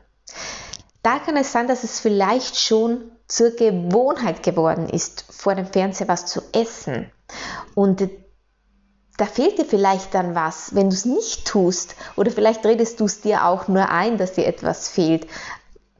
Da 1.02 1.18
kann 1.18 1.36
es 1.36 1.50
sein, 1.50 1.66
dass 1.66 1.82
es 1.82 1.98
vielleicht 1.98 2.56
schon 2.56 3.10
zur 3.32 3.52
Gewohnheit 3.52 4.42
geworden 4.42 4.90
ist, 4.90 5.24
vor 5.30 5.54
dem 5.54 5.64
Fernseher 5.64 6.06
was 6.06 6.26
zu 6.26 6.42
essen. 6.52 7.10
Und 7.74 8.06
da 9.16 9.24
fehlt 9.24 9.58
dir 9.58 9.64
vielleicht 9.64 10.12
dann 10.12 10.34
was, 10.34 10.74
wenn 10.74 10.90
du 10.90 10.94
es 10.94 11.06
nicht 11.06 11.46
tust. 11.46 11.94
Oder 12.16 12.30
vielleicht 12.30 12.66
redest 12.66 13.00
du 13.00 13.06
es 13.06 13.22
dir 13.22 13.46
auch 13.46 13.68
nur 13.68 13.88
ein, 13.88 14.18
dass 14.18 14.34
dir 14.34 14.46
etwas 14.46 14.90
fehlt 14.90 15.26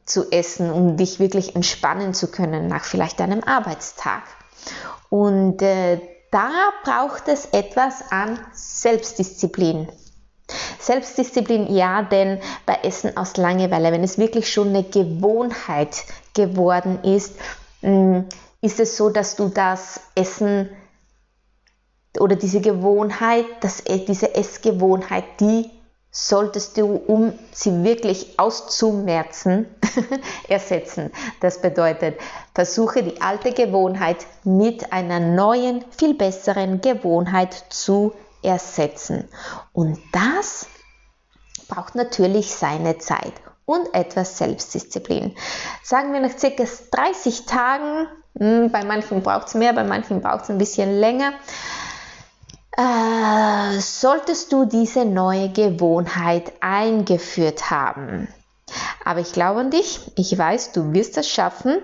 zu 0.05 0.31
essen, 0.31 0.69
um 0.69 0.95
dich 0.95 1.19
wirklich 1.19 1.55
entspannen 1.55 2.13
zu 2.13 2.27
können 2.27 2.67
nach 2.67 2.83
vielleicht 2.83 3.19
einem 3.19 3.43
Arbeitstag. 3.43 4.21
Und 5.09 5.63
äh, 5.63 6.01
da 6.29 6.51
braucht 6.83 7.27
es 7.29 7.45
etwas 7.47 8.11
an 8.11 8.39
Selbstdisziplin. 8.53 9.87
Selbstdisziplin 10.79 11.73
ja, 11.73 12.03
denn 12.03 12.39
bei 12.67 12.77
Essen 12.83 13.17
aus 13.17 13.37
Langeweile, 13.37 13.91
wenn 13.91 14.03
es 14.03 14.19
wirklich 14.19 14.51
schon 14.53 14.69
eine 14.69 14.83
Gewohnheit 14.83 16.03
geworden 16.33 17.03
ist, 17.03 17.35
mm, 17.81 18.21
ist 18.61 18.79
es 18.79 18.97
so, 18.97 19.09
dass 19.09 19.35
du 19.35 19.49
das 19.49 20.01
Essen 20.15 20.69
oder 22.19 22.35
diese 22.35 22.61
Gewohnheit, 22.61 23.45
dass 23.61 23.83
diese 23.83 24.35
Essgewohnheit, 24.35 25.25
die 25.39 25.69
solltest 26.11 26.77
du, 26.77 26.95
um 26.95 27.33
sie 27.51 27.83
wirklich 27.83 28.37
auszumerzen, 28.37 29.65
ersetzen. 30.47 31.11
Das 31.41 31.59
bedeutet, 31.59 32.19
versuche 32.53 33.01
die 33.01 33.19
alte 33.19 33.51
Gewohnheit 33.51 34.27
mit 34.43 34.93
einer 34.93 35.19
neuen, 35.19 35.83
viel 35.97 36.13
besseren 36.13 36.81
Gewohnheit 36.81 37.65
zu 37.69 38.13
ersetzen. 38.43 39.27
Und 39.71 39.99
das 40.11 40.67
braucht 41.67 41.95
natürlich 41.95 42.53
seine 42.53 42.99
Zeit 42.99 43.33
und 43.65 43.93
etwas 43.93 44.37
Selbstdisziplin. 44.37 45.35
Sagen 45.83 46.13
wir 46.13 46.19
nach 46.19 46.37
circa 46.37 46.63
30 46.91 47.45
Tagen 47.45 48.07
Hm, 48.37 48.71
bei 48.71 48.83
manchen 48.83 49.21
braucht 49.21 49.47
es 49.47 49.53
mehr, 49.53 49.73
bei 49.73 49.83
manchen 49.83 50.21
braucht 50.21 50.43
es 50.43 50.49
ein 50.49 50.57
bisschen 50.57 50.99
länger. 50.99 51.33
Äh, 52.75 53.79
solltest 53.79 54.51
du 54.51 54.65
diese 54.65 55.05
neue 55.05 55.49
Gewohnheit 55.49 56.53
eingeführt 56.59 57.69
haben. 57.69 58.27
Aber 59.05 59.19
ich 59.19 59.33
glaube 59.33 59.59
an 59.59 59.69
dich, 59.69 60.11
ich 60.15 60.35
weiß, 60.35 60.71
du 60.71 60.93
wirst 60.93 61.17
das 61.17 61.29
schaffen. 61.29 61.77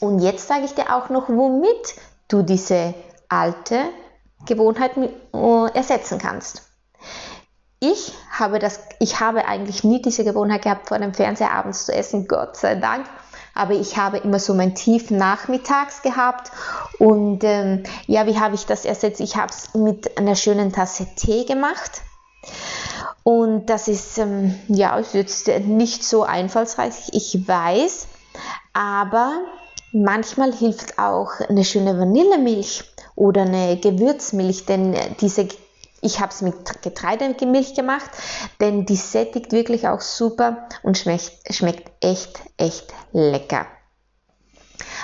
Und 0.00 0.18
jetzt 0.20 0.46
sage 0.46 0.64
ich 0.66 0.74
dir 0.74 0.94
auch 0.94 1.08
noch, 1.08 1.28
womit 1.28 1.94
du 2.28 2.42
diese 2.42 2.94
alte 3.30 3.80
Gewohnheit 4.46 4.92
äh, 4.96 5.70
ersetzen 5.72 6.18
kannst. 6.18 6.67
Ich 7.80 8.12
habe, 8.30 8.58
das, 8.58 8.80
ich 8.98 9.20
habe 9.20 9.46
eigentlich 9.46 9.84
nie 9.84 10.02
diese 10.02 10.24
Gewohnheit 10.24 10.62
gehabt, 10.62 10.88
vor 10.88 10.98
dem 10.98 11.14
Fernseher 11.14 11.52
abends 11.52 11.86
zu 11.86 11.94
essen, 11.94 12.26
Gott 12.26 12.56
sei 12.56 12.74
Dank. 12.74 13.06
Aber 13.54 13.74
ich 13.74 13.96
habe 13.96 14.18
immer 14.18 14.38
so 14.38 14.54
mein 14.54 14.74
Tief 14.74 15.10
nachmittags 15.10 16.02
gehabt. 16.02 16.50
Und 16.98 17.44
ähm, 17.44 17.84
ja, 18.06 18.26
wie 18.26 18.38
habe 18.38 18.54
ich 18.54 18.66
das 18.66 18.84
ersetzt? 18.84 19.20
Ich 19.20 19.36
habe 19.36 19.50
es 19.50 19.74
mit 19.74 20.18
einer 20.18 20.34
schönen 20.34 20.72
Tasse 20.72 21.06
Tee 21.16 21.44
gemacht. 21.44 22.02
Und 23.22 23.66
das 23.66 23.88
ist, 23.88 24.18
ähm, 24.18 24.58
ja, 24.68 24.96
ist 24.96 25.14
jetzt 25.14 25.48
nicht 25.48 26.02
so 26.02 26.22
einfallsreich, 26.24 26.94
ich 27.12 27.46
weiß. 27.46 28.08
Aber 28.72 29.32
manchmal 29.92 30.52
hilft 30.52 30.98
auch 30.98 31.40
eine 31.48 31.64
schöne 31.64 31.98
Vanillemilch 31.98 32.84
oder 33.16 33.42
eine 33.42 33.76
Gewürzmilch, 33.76 34.66
denn 34.66 34.96
diese 35.20 35.48
ich 36.00 36.20
habe 36.20 36.32
es 36.32 36.42
mit 36.42 36.82
Getreidemilch 36.82 37.74
gemacht, 37.74 38.10
denn 38.60 38.86
die 38.86 38.96
sättigt 38.96 39.52
wirklich 39.52 39.88
auch 39.88 40.00
super 40.00 40.68
und 40.82 40.98
schmeckt, 40.98 41.32
schmeckt 41.50 41.90
echt, 42.04 42.40
echt 42.56 42.92
lecker. 43.12 43.66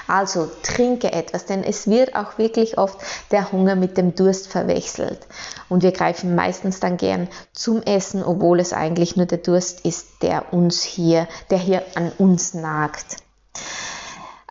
Also 0.06 0.50
trinke 0.62 1.12
etwas, 1.12 1.46
denn 1.46 1.64
es 1.64 1.88
wird 1.88 2.14
auch 2.14 2.36
wirklich 2.38 2.78
oft 2.78 2.98
der 3.30 3.52
Hunger 3.52 3.74
mit 3.74 3.96
dem 3.96 4.14
Durst 4.14 4.48
verwechselt. 4.48 5.26
Und 5.68 5.82
wir 5.82 5.92
greifen 5.92 6.34
meistens 6.34 6.80
dann 6.80 6.96
gern 6.96 7.28
zum 7.52 7.82
Essen, 7.82 8.22
obwohl 8.22 8.60
es 8.60 8.72
eigentlich 8.72 9.16
nur 9.16 9.26
der 9.26 9.38
Durst 9.38 9.84
ist, 9.84 10.22
der 10.22 10.52
uns 10.52 10.82
hier, 10.82 11.26
der 11.50 11.58
hier 11.58 11.82
an 11.94 12.12
uns 12.18 12.54
nagt. 12.54 13.16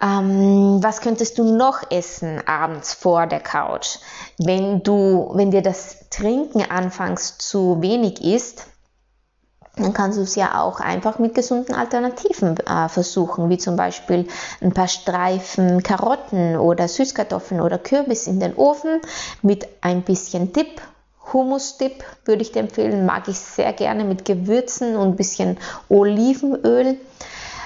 Ähm, 0.04 0.84
was 0.84 1.00
könntest 1.00 1.38
du 1.38 1.56
noch 1.56 1.90
essen 1.90 2.46
abends 2.46 2.94
vor 2.94 3.26
der 3.26 3.40
Couch? 3.40 4.00
Wenn 4.38 4.84
du, 4.84 5.32
wenn 5.34 5.52
dir 5.52 5.62
das 5.62 6.10
Trinken 6.10 6.70
anfangs 6.70 7.38
zu 7.38 7.82
wenig 7.82 8.22
ist, 8.22 8.68
dann 9.78 9.94
kannst 9.94 10.18
du 10.18 10.24
es 10.24 10.36
ja 10.36 10.62
auch 10.62 10.82
einfach 10.82 11.20
mit 11.20 11.34
gesunden 11.34 11.74
Alternativen 11.74 12.58
äh, 12.58 12.90
versuchen, 12.90 13.50
wie 13.50 13.58
zum 13.58 13.76
Beispiel 13.76 14.28
ein 14.62 14.74
paar 14.74 14.90
Streifen 14.90 15.82
Karotten 15.82 16.58
oder 16.58 16.88
Süßkartoffeln 16.88 17.62
oder 17.62 17.80
Kürbis 17.80 18.28
in 18.28 18.40
den 18.40 18.56
Ofen 18.56 19.00
mit 19.42 19.68
ein 19.82 20.04
bisschen 20.04 20.52
Dip. 20.52 20.82
Hummus-Dip 21.32 22.04
würde 22.26 22.42
ich 22.42 22.52
dir 22.52 22.60
empfehlen, 22.60 23.06
mag 23.06 23.28
ich 23.30 23.40
sehr 23.40 23.72
gerne 23.74 24.04
mit 24.04 24.26
Gewürzen 24.26 24.98
und 24.98 25.10
ein 25.10 25.16
bisschen 25.16 25.58
Olivenöl. 25.88 26.98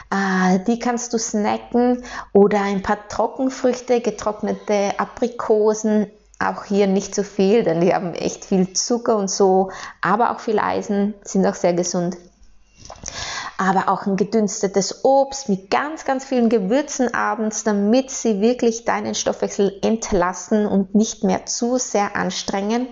Äh, 0.10 0.60
die 0.66 0.80
kannst 0.80 1.14
du 1.14 1.20
snacken 1.20 2.04
oder 2.34 2.62
ein 2.62 2.82
paar 2.82 3.08
Trockenfrüchte, 3.08 4.02
getrocknete 4.02 4.94
Aprikosen. 4.98 6.08
Auch 6.40 6.66
hier 6.66 6.86
nicht 6.86 7.16
zu 7.16 7.24
viel, 7.24 7.64
denn 7.64 7.82
die 7.82 7.94
haben 7.94 8.14
echt 8.14 8.46
viel 8.46 8.74
Zucker 8.74 9.18
und 9.18 9.30
so, 9.30 9.72
aber 10.02 10.32
auch 10.32 10.40
viel 10.40 10.60
Eisen, 10.60 11.16
sind 11.24 11.46
auch 11.48 11.56
sehr 11.56 11.74
gesund. 11.74 12.16
Aber 13.58 13.90
auch 13.90 14.06
ein 14.06 14.18
gedünstetes 14.18 15.04
Obst 15.04 15.50
mit 15.50 15.72
ganz, 15.72 16.06
ganz 16.06 16.26
vielen 16.26 16.50
Gewürzen 16.50 17.12
abends, 17.12 17.64
damit 17.64 18.12
sie 18.12 18.40
wirklich 18.40 18.86
deinen 18.86 19.16
Stoffwechsel 19.16 19.80
entlasten 19.82 20.68
und 20.68 20.94
nicht 20.94 21.24
mehr 21.24 21.48
zu 21.48 21.80
sehr 21.80 22.16
anstrengen. 22.16 22.88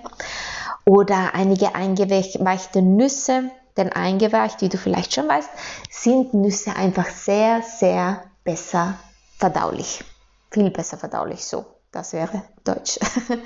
Oder 0.83 1.35
einige 1.35 1.75
eingeweichte 1.75 2.81
Nüsse, 2.81 3.51
denn 3.77 3.91
eingeweicht, 3.91 4.61
wie 4.61 4.69
du 4.69 4.77
vielleicht 4.77 5.13
schon 5.13 5.27
weißt, 5.27 5.49
sind 5.89 6.33
Nüsse 6.33 6.75
einfach 6.75 7.07
sehr, 7.07 7.61
sehr 7.61 8.23
besser 8.43 8.97
verdaulich. 9.37 10.03
Viel 10.51 10.69
besser 10.69 10.97
verdaulich, 10.97 11.45
so. 11.45 11.65
Das 11.91 12.13
wäre 12.13 12.43
Deutsch. 12.63 12.99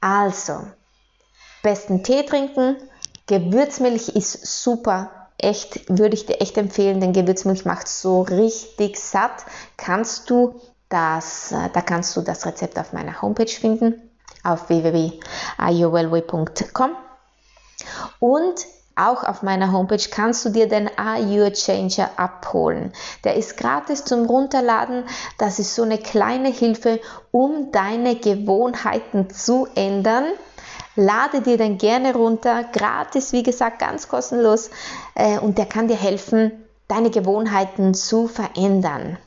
also, 0.00 0.60
besten 1.62 2.02
Tee 2.02 2.24
trinken. 2.24 2.76
Gewürzmilch 3.26 4.10
ist 4.10 4.62
super. 4.62 5.28
Echt, 5.38 5.88
würde 5.88 6.14
ich 6.14 6.26
dir 6.26 6.40
echt 6.40 6.56
empfehlen, 6.56 7.00
denn 7.00 7.12
Gewürzmilch 7.12 7.64
macht 7.64 7.88
so 7.88 8.22
richtig 8.22 8.98
satt. 8.98 9.44
Kannst 9.76 10.30
du 10.30 10.60
das, 10.88 11.52
äh, 11.52 11.70
da 11.72 11.80
kannst 11.80 12.16
du 12.16 12.22
das 12.22 12.46
Rezept 12.46 12.78
auf 12.78 12.92
meiner 12.92 13.22
Homepage 13.22 13.46
finden, 13.46 14.10
auf 14.42 14.68
www.iowellway.com. 14.68 16.90
Und 18.20 18.66
auch 18.96 19.24
auf 19.24 19.42
meiner 19.42 19.72
Homepage 19.72 20.08
kannst 20.10 20.44
du 20.44 20.50
dir 20.50 20.68
den 20.68 20.88
Are 20.96 21.20
Your 21.20 21.52
Changer 21.52 22.10
abholen. 22.16 22.92
Der 23.24 23.34
ist 23.34 23.56
gratis 23.56 24.04
zum 24.04 24.26
Runterladen. 24.26 25.04
Das 25.38 25.58
ist 25.58 25.74
so 25.74 25.82
eine 25.82 25.98
kleine 25.98 26.48
Hilfe, 26.48 27.00
um 27.30 27.72
deine 27.72 28.16
Gewohnheiten 28.16 29.30
zu 29.30 29.66
ändern. 29.74 30.24
Lade 30.96 31.40
dir 31.40 31.56
den 31.56 31.78
gerne 31.78 32.14
runter, 32.14 32.64
gratis, 32.64 33.32
wie 33.32 33.42
gesagt, 33.42 33.80
ganz 33.80 34.06
kostenlos. 34.08 34.70
Äh, 35.16 35.38
und 35.38 35.58
der 35.58 35.66
kann 35.66 35.88
dir 35.88 35.96
helfen, 35.96 36.52
deine 36.86 37.10
Gewohnheiten 37.10 37.94
zu 37.94 38.28
verändern. 38.28 39.18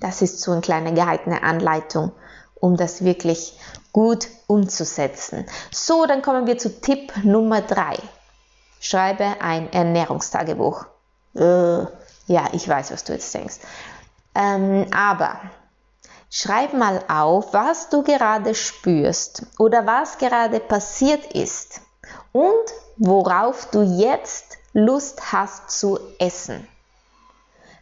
Das 0.00 0.20
ist 0.20 0.40
so 0.40 0.52
eine 0.52 0.60
kleine 0.60 0.92
gehaltene 0.92 1.42
Anleitung, 1.42 2.12
um 2.60 2.76
das 2.76 3.04
wirklich 3.04 3.58
gut 3.92 4.28
umzusetzen. 4.46 5.46
So, 5.70 6.06
dann 6.06 6.22
kommen 6.22 6.46
wir 6.46 6.58
zu 6.58 6.80
Tipp 6.80 7.12
Nummer 7.22 7.62
3. 7.62 7.96
Schreibe 8.80 9.40
ein 9.40 9.72
Ernährungstagebuch. 9.72 10.86
Äh, 11.34 11.86
ja, 12.26 12.48
ich 12.52 12.68
weiß, 12.68 12.92
was 12.92 13.04
du 13.04 13.12
jetzt 13.12 13.32
denkst. 13.34 13.56
Ähm, 14.34 14.86
aber 14.94 15.40
schreib 16.30 16.74
mal 16.74 17.02
auf, 17.08 17.52
was 17.52 17.88
du 17.88 18.02
gerade 18.02 18.54
spürst 18.54 19.46
oder 19.58 19.86
was 19.86 20.18
gerade 20.18 20.60
passiert 20.60 21.32
ist 21.32 21.80
und 22.32 22.66
worauf 22.96 23.70
du 23.70 23.82
jetzt 23.82 24.58
Lust 24.72 25.32
hast 25.32 25.70
zu 25.70 25.98
essen. 26.18 26.68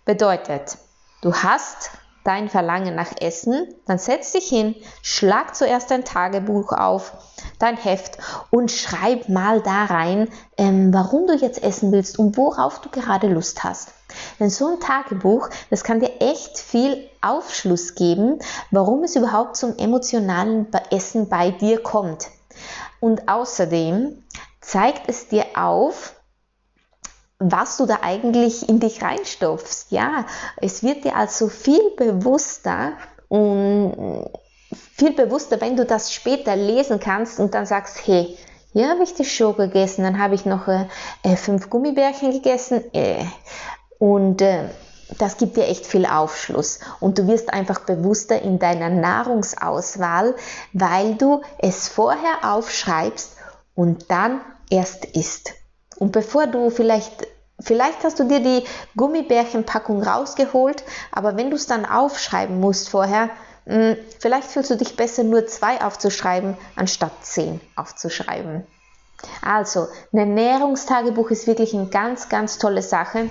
Bedeutet, 0.04 0.78
du 1.22 1.34
hast 1.34 1.90
dein 2.24 2.48
Verlangen 2.48 2.94
nach 2.94 3.12
Essen, 3.20 3.68
dann 3.86 3.98
setz 3.98 4.32
dich 4.32 4.48
hin, 4.48 4.74
schlag 5.02 5.54
zuerst 5.54 5.90
dein 5.90 6.04
Tagebuch 6.04 6.72
auf, 6.72 7.12
dein 7.58 7.76
Heft 7.76 8.18
und 8.50 8.70
schreib 8.70 9.28
mal 9.28 9.60
da 9.60 9.84
rein, 9.84 10.28
ähm, 10.56 10.92
warum 10.92 11.26
du 11.26 11.34
jetzt 11.34 11.62
essen 11.62 11.92
willst 11.92 12.18
und 12.18 12.36
worauf 12.36 12.80
du 12.80 12.88
gerade 12.88 13.28
Lust 13.28 13.62
hast. 13.62 13.90
Denn 14.40 14.50
so 14.50 14.72
ein 14.72 14.80
Tagebuch, 14.80 15.50
das 15.70 15.84
kann 15.84 16.00
dir 16.00 16.20
echt 16.20 16.58
viel 16.58 17.08
Aufschluss 17.20 17.94
geben, 17.94 18.38
warum 18.70 19.04
es 19.04 19.16
überhaupt 19.16 19.56
zum 19.56 19.76
emotionalen 19.76 20.66
Essen 20.90 21.28
bei 21.28 21.50
dir 21.50 21.82
kommt. 21.82 22.28
Und 23.00 23.28
außerdem 23.28 24.24
zeigt 24.60 25.08
es 25.08 25.28
dir 25.28 25.44
auf, 25.56 26.14
was 27.38 27.76
du 27.76 27.86
da 27.86 27.98
eigentlich 28.02 28.68
in 28.68 28.80
dich 28.80 29.02
reinstopfst. 29.02 29.86
Ja, 29.90 30.26
es 30.56 30.82
wird 30.82 31.04
dir 31.04 31.16
also 31.16 31.48
viel 31.48 31.90
bewusster 31.96 32.92
und 33.28 34.30
viel 34.96 35.12
bewusster, 35.12 35.60
wenn 35.60 35.76
du 35.76 35.84
das 35.84 36.12
später 36.12 36.56
lesen 36.56 37.00
kannst 37.00 37.40
und 37.40 37.54
dann 37.54 37.66
sagst, 37.66 38.06
hey, 38.06 38.36
hier 38.72 38.88
habe 38.88 39.04
ich 39.04 39.14
die 39.14 39.24
Show 39.24 39.52
gegessen, 39.52 40.02
dann 40.02 40.18
habe 40.18 40.34
ich 40.34 40.46
noch 40.46 40.66
äh, 40.68 40.86
äh, 41.22 41.36
fünf 41.36 41.70
Gummibärchen 41.70 42.32
gegessen 42.32 42.82
äh, 42.92 43.24
und 43.98 44.42
äh, 44.42 44.68
das 45.18 45.36
gibt 45.36 45.56
dir 45.56 45.68
echt 45.68 45.86
viel 45.86 46.06
Aufschluss 46.06 46.80
und 46.98 47.18
du 47.18 47.28
wirst 47.28 47.52
einfach 47.52 47.80
bewusster 47.80 48.40
in 48.42 48.58
deiner 48.58 48.88
Nahrungsauswahl, 48.88 50.34
weil 50.72 51.14
du 51.14 51.42
es 51.58 51.88
vorher 51.88 52.38
aufschreibst 52.42 53.36
und 53.74 54.10
dann 54.10 54.40
erst 54.70 55.04
isst. 55.04 55.52
Und 55.96 56.12
bevor 56.12 56.46
du 56.46 56.70
vielleicht, 56.70 57.26
vielleicht 57.60 58.04
hast 58.04 58.18
du 58.18 58.24
dir 58.24 58.40
die 58.40 58.64
Gummibärchenpackung 58.96 60.02
rausgeholt, 60.02 60.84
aber 61.12 61.36
wenn 61.36 61.50
du 61.50 61.56
es 61.56 61.66
dann 61.66 61.86
aufschreiben 61.86 62.60
musst 62.60 62.88
vorher, 62.88 63.30
hm, 63.66 63.96
vielleicht 64.18 64.48
fühlst 64.48 64.70
du 64.70 64.76
dich 64.76 64.96
besser, 64.96 65.22
nur 65.24 65.46
zwei 65.46 65.80
aufzuschreiben, 65.82 66.56
anstatt 66.76 67.12
zehn 67.22 67.60
aufzuschreiben. 67.76 68.66
Also, 69.42 69.88
ein 70.12 70.18
Ernährungstagebuch 70.18 71.30
ist 71.30 71.46
wirklich 71.46 71.74
eine 71.74 71.86
ganz, 71.86 72.28
ganz 72.28 72.58
tolle 72.58 72.82
Sache 72.82 73.30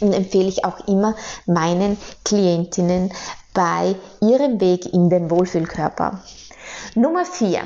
und 0.00 0.12
empfehle 0.12 0.48
ich 0.48 0.64
auch 0.64 0.86
immer 0.86 1.16
meinen 1.46 1.98
Klientinnen 2.24 3.12
bei 3.54 3.96
ihrem 4.20 4.60
Weg 4.60 4.92
in 4.92 5.10
den 5.10 5.30
Wohlfühlkörper. 5.30 6.22
Nummer 6.94 7.24
vier 7.24 7.62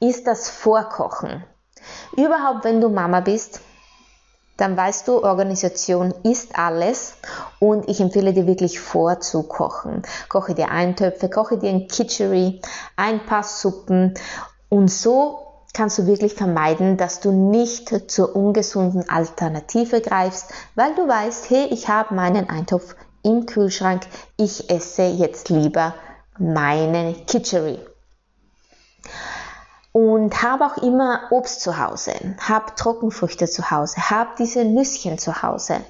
ist 0.00 0.26
das 0.26 0.48
Vorkochen. 0.48 1.44
Überhaupt, 2.16 2.64
wenn 2.64 2.80
du 2.80 2.88
Mama 2.88 3.20
bist, 3.20 3.60
dann 4.58 4.76
weißt 4.76 5.08
du, 5.08 5.22
Organisation 5.24 6.12
ist 6.24 6.58
alles 6.58 7.14
und 7.58 7.88
ich 7.88 8.00
empfehle 8.00 8.34
dir 8.34 8.46
wirklich 8.46 8.78
vorzukochen. 8.78 10.02
Koche 10.28 10.54
dir 10.54 10.70
Eintöpfe, 10.70 11.30
koche 11.30 11.56
dir 11.56 11.70
ein 11.70 11.88
Kitchery, 11.88 12.60
ein 12.96 13.24
paar 13.24 13.44
Suppen 13.44 14.14
und 14.68 14.88
so 14.88 15.48
kannst 15.72 15.98
du 15.98 16.06
wirklich 16.06 16.34
vermeiden, 16.34 16.96
dass 16.96 17.20
du 17.20 17.30
nicht 17.30 18.10
zur 18.10 18.34
ungesunden 18.34 19.08
Alternative 19.08 20.00
greifst, 20.00 20.52
weil 20.74 20.94
du 20.96 21.06
weißt, 21.06 21.50
hey, 21.50 21.66
ich 21.70 21.88
habe 21.88 22.14
meinen 22.14 22.50
Eintopf 22.50 22.96
im 23.22 23.46
Kühlschrank, 23.46 24.02
ich 24.36 24.70
esse 24.70 25.04
jetzt 25.04 25.50
lieber 25.50 25.94
meinen 26.38 27.26
Kitchery. 27.26 27.78
Und 30.00 30.44
habe 30.44 30.64
auch 30.64 30.76
immer 30.76 31.22
Obst 31.30 31.60
zu 31.60 31.76
Hause, 31.76 32.12
habe 32.38 32.72
Trockenfrüchte 32.76 33.48
zu 33.48 33.72
Hause, 33.72 33.96
habe 34.10 34.30
diese 34.38 34.64
Nüsschen 34.64 35.18
zu 35.18 35.42
Hause 35.42 35.80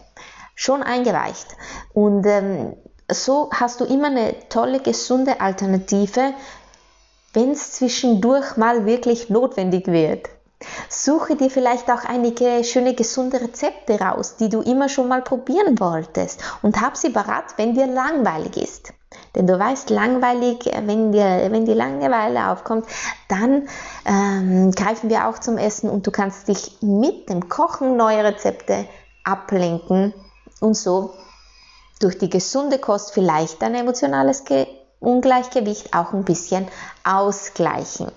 schon 0.55 0.83
eingeweicht. 0.83 1.49
Und 1.93 2.25
ähm, 2.25 2.75
so 3.13 3.51
hast 3.53 3.83
du 3.83 3.85
immer 3.85 4.07
eine 4.07 4.49
tolle, 4.49 4.81
gesunde 4.81 5.43
Alternative, 5.43 6.33
wenn 7.35 7.51
es 7.51 7.73
zwischendurch 7.73 8.57
mal 8.57 8.87
wirklich 8.87 9.29
notwendig 9.29 9.89
wird. 9.89 10.31
Suche 10.89 11.37
dir 11.37 11.51
vielleicht 11.51 11.91
auch 11.91 12.07
einige 12.07 12.65
schöne 12.65 12.95
gesunde 12.95 13.43
Rezepte 13.43 14.01
raus, 14.01 14.37
die 14.37 14.49
du 14.49 14.63
immer 14.63 14.89
schon 14.89 15.09
mal 15.09 15.21
probieren 15.21 15.79
wolltest 15.81 16.41
und 16.63 16.81
hab 16.81 16.97
sie 16.97 17.11
parat, 17.11 17.59
wenn 17.59 17.75
dir 17.75 17.87
langweilig 17.87 18.57
ist. 18.57 18.95
Denn 19.35 19.47
du 19.47 19.59
weißt, 19.59 19.91
langweilig, 19.91 20.71
wenn, 20.85 21.13
dir, 21.13 21.49
wenn 21.51 21.65
die 21.65 21.73
Langeweile 21.73 22.51
aufkommt, 22.51 22.87
dann 23.29 23.69
ähm, 24.05 24.73
greifen 24.73 25.11
wir 25.11 25.29
auch 25.29 25.39
zum 25.39 25.59
Essen 25.59 25.89
und 25.89 26.07
du 26.07 26.11
kannst 26.11 26.49
dich 26.49 26.79
mit 26.81 27.29
dem 27.29 27.49
Kochen 27.49 27.97
neue 27.97 28.25
Rezepte 28.25 28.87
ablenken 29.25 30.13
und 30.61 30.75
so 30.75 31.15
durch 32.01 32.19
die 32.19 32.31
gesunde 32.31 32.79
Kost 32.79 33.13
vielleicht 33.13 33.63
dein 33.63 33.75
emotionales 33.75 34.45
Ge 34.45 34.67
Ungleichgewicht 35.01 35.95
auch 35.95 36.13
ein 36.13 36.25
bisschen 36.25 36.67
ausgleichen. 37.05 38.11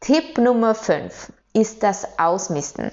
Tipp 0.00 0.36
Nummer 0.38 0.74
5 0.74 1.32
ist 1.52 1.84
das 1.84 2.18
Ausmisten. 2.18 2.90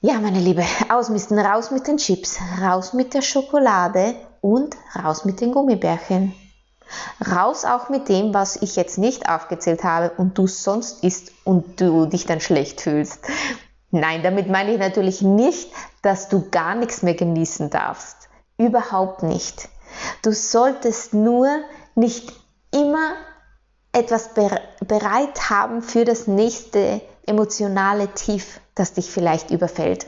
Ja, 0.00 0.20
meine 0.20 0.38
Liebe, 0.38 0.64
ausmisten, 0.88 1.38
raus 1.38 1.72
mit 1.72 1.88
den 1.88 1.96
Chips, 1.96 2.38
raus 2.62 2.92
mit 2.92 3.12
der 3.12 3.22
Schokolade 3.22 4.14
und 4.46 4.76
raus 4.94 5.24
mit 5.24 5.40
den 5.40 5.50
Gummibärchen. 5.50 6.32
Raus 7.32 7.64
auch 7.64 7.88
mit 7.88 8.08
dem, 8.08 8.32
was 8.32 8.54
ich 8.62 8.76
jetzt 8.76 8.96
nicht 8.96 9.28
aufgezählt 9.28 9.82
habe 9.82 10.12
und 10.18 10.38
du 10.38 10.46
sonst 10.46 11.02
isst 11.02 11.32
und 11.42 11.80
du 11.80 12.06
dich 12.06 12.26
dann 12.26 12.40
schlecht 12.40 12.80
fühlst. 12.80 13.24
Nein, 13.90 14.22
damit 14.22 14.48
meine 14.48 14.72
ich 14.72 14.78
natürlich 14.78 15.20
nicht, 15.20 15.72
dass 16.02 16.28
du 16.28 16.48
gar 16.50 16.76
nichts 16.76 17.02
mehr 17.02 17.14
genießen 17.14 17.70
darfst. 17.70 18.28
Überhaupt 18.56 19.24
nicht. 19.24 19.68
Du 20.22 20.32
solltest 20.32 21.12
nur 21.12 21.48
nicht 21.96 22.32
immer 22.72 23.14
etwas 23.90 24.30
bereit 24.86 25.50
haben 25.50 25.82
für 25.82 26.04
das 26.04 26.28
nächste 26.28 27.00
emotionale 27.26 28.14
Tief, 28.14 28.60
das 28.76 28.92
dich 28.92 29.10
vielleicht 29.10 29.50
überfällt. 29.50 30.06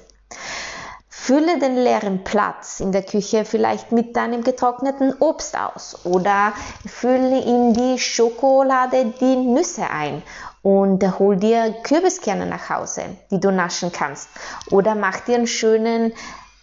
Fülle 1.21 1.59
den 1.59 1.77
leeren 1.77 2.25
Platz 2.25 2.81
in 2.81 2.91
der 2.91 3.03
Küche 3.03 3.45
vielleicht 3.45 3.93
mit 3.93 4.17
deinem 4.17 4.43
getrockneten 4.43 5.13
Obst 5.21 5.59
aus 5.59 6.07
oder 6.07 6.55
fülle 6.87 7.43
in 7.43 7.75
die 7.75 7.99
Schokolade 7.99 9.13
die 9.21 9.37
Nüsse 9.37 9.91
ein 9.91 10.23
und 10.63 11.03
hol 11.19 11.37
dir 11.37 11.75
Kürbiskerne 11.83 12.47
nach 12.47 12.71
Hause, 12.71 13.03
die 13.31 13.41
du 13.41 13.51
naschen 13.51 13.93
kannst. 13.93 14.31
Oder 14.71 14.95
mach 14.95 15.21
dir 15.21 15.35
einen 15.35 15.47
schönen 15.47 16.15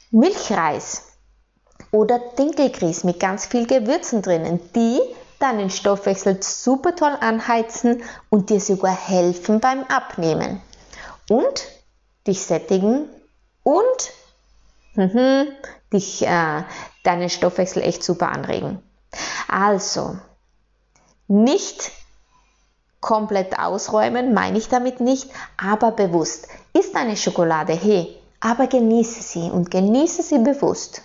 Milchreis 0.10 1.04
oder 1.92 2.18
Dinkelgrieß 2.18 3.04
mit 3.04 3.20
ganz 3.20 3.46
viel 3.46 3.68
Gewürzen 3.68 4.24
drinnen, 4.24 4.60
die 4.74 5.00
deinen 5.38 5.70
Stoffwechsel 5.70 6.42
super 6.42 6.96
toll 6.96 7.16
anheizen 7.20 8.02
und 8.32 8.50
dir 8.50 8.62
sogar 8.62 8.96
helfen 8.96 9.60
beim 9.60 9.84
Abnehmen. 9.84 10.60
Und 11.30 11.68
dich 12.26 12.42
sättigen 12.42 13.10
und 13.62 14.12
mhm, 14.98 15.48
dich 15.94 16.26
äh, 16.26 16.64
deinen 17.04 17.30
Stoffwechsel 17.30 17.84
echt 17.84 18.04
super 18.04 18.30
anregen. 18.30 18.82
Also 19.48 20.18
nicht 21.28 21.92
komplett 23.02 23.60
ausräumen, 23.60 24.34
meine 24.34 24.58
ich 24.58 24.68
damit 24.68 25.00
nicht, 25.00 25.30
aber 25.58 25.92
bewusst. 25.92 26.48
Ist 26.74 26.96
eine 26.96 27.16
Schokolade, 27.16 27.74
hey, 27.74 28.20
aber 28.40 28.68
genieße 28.68 29.22
sie 29.22 29.52
und 29.52 29.72
genieße 29.72 30.24
sie 30.24 30.40
bewusst. 30.40 31.04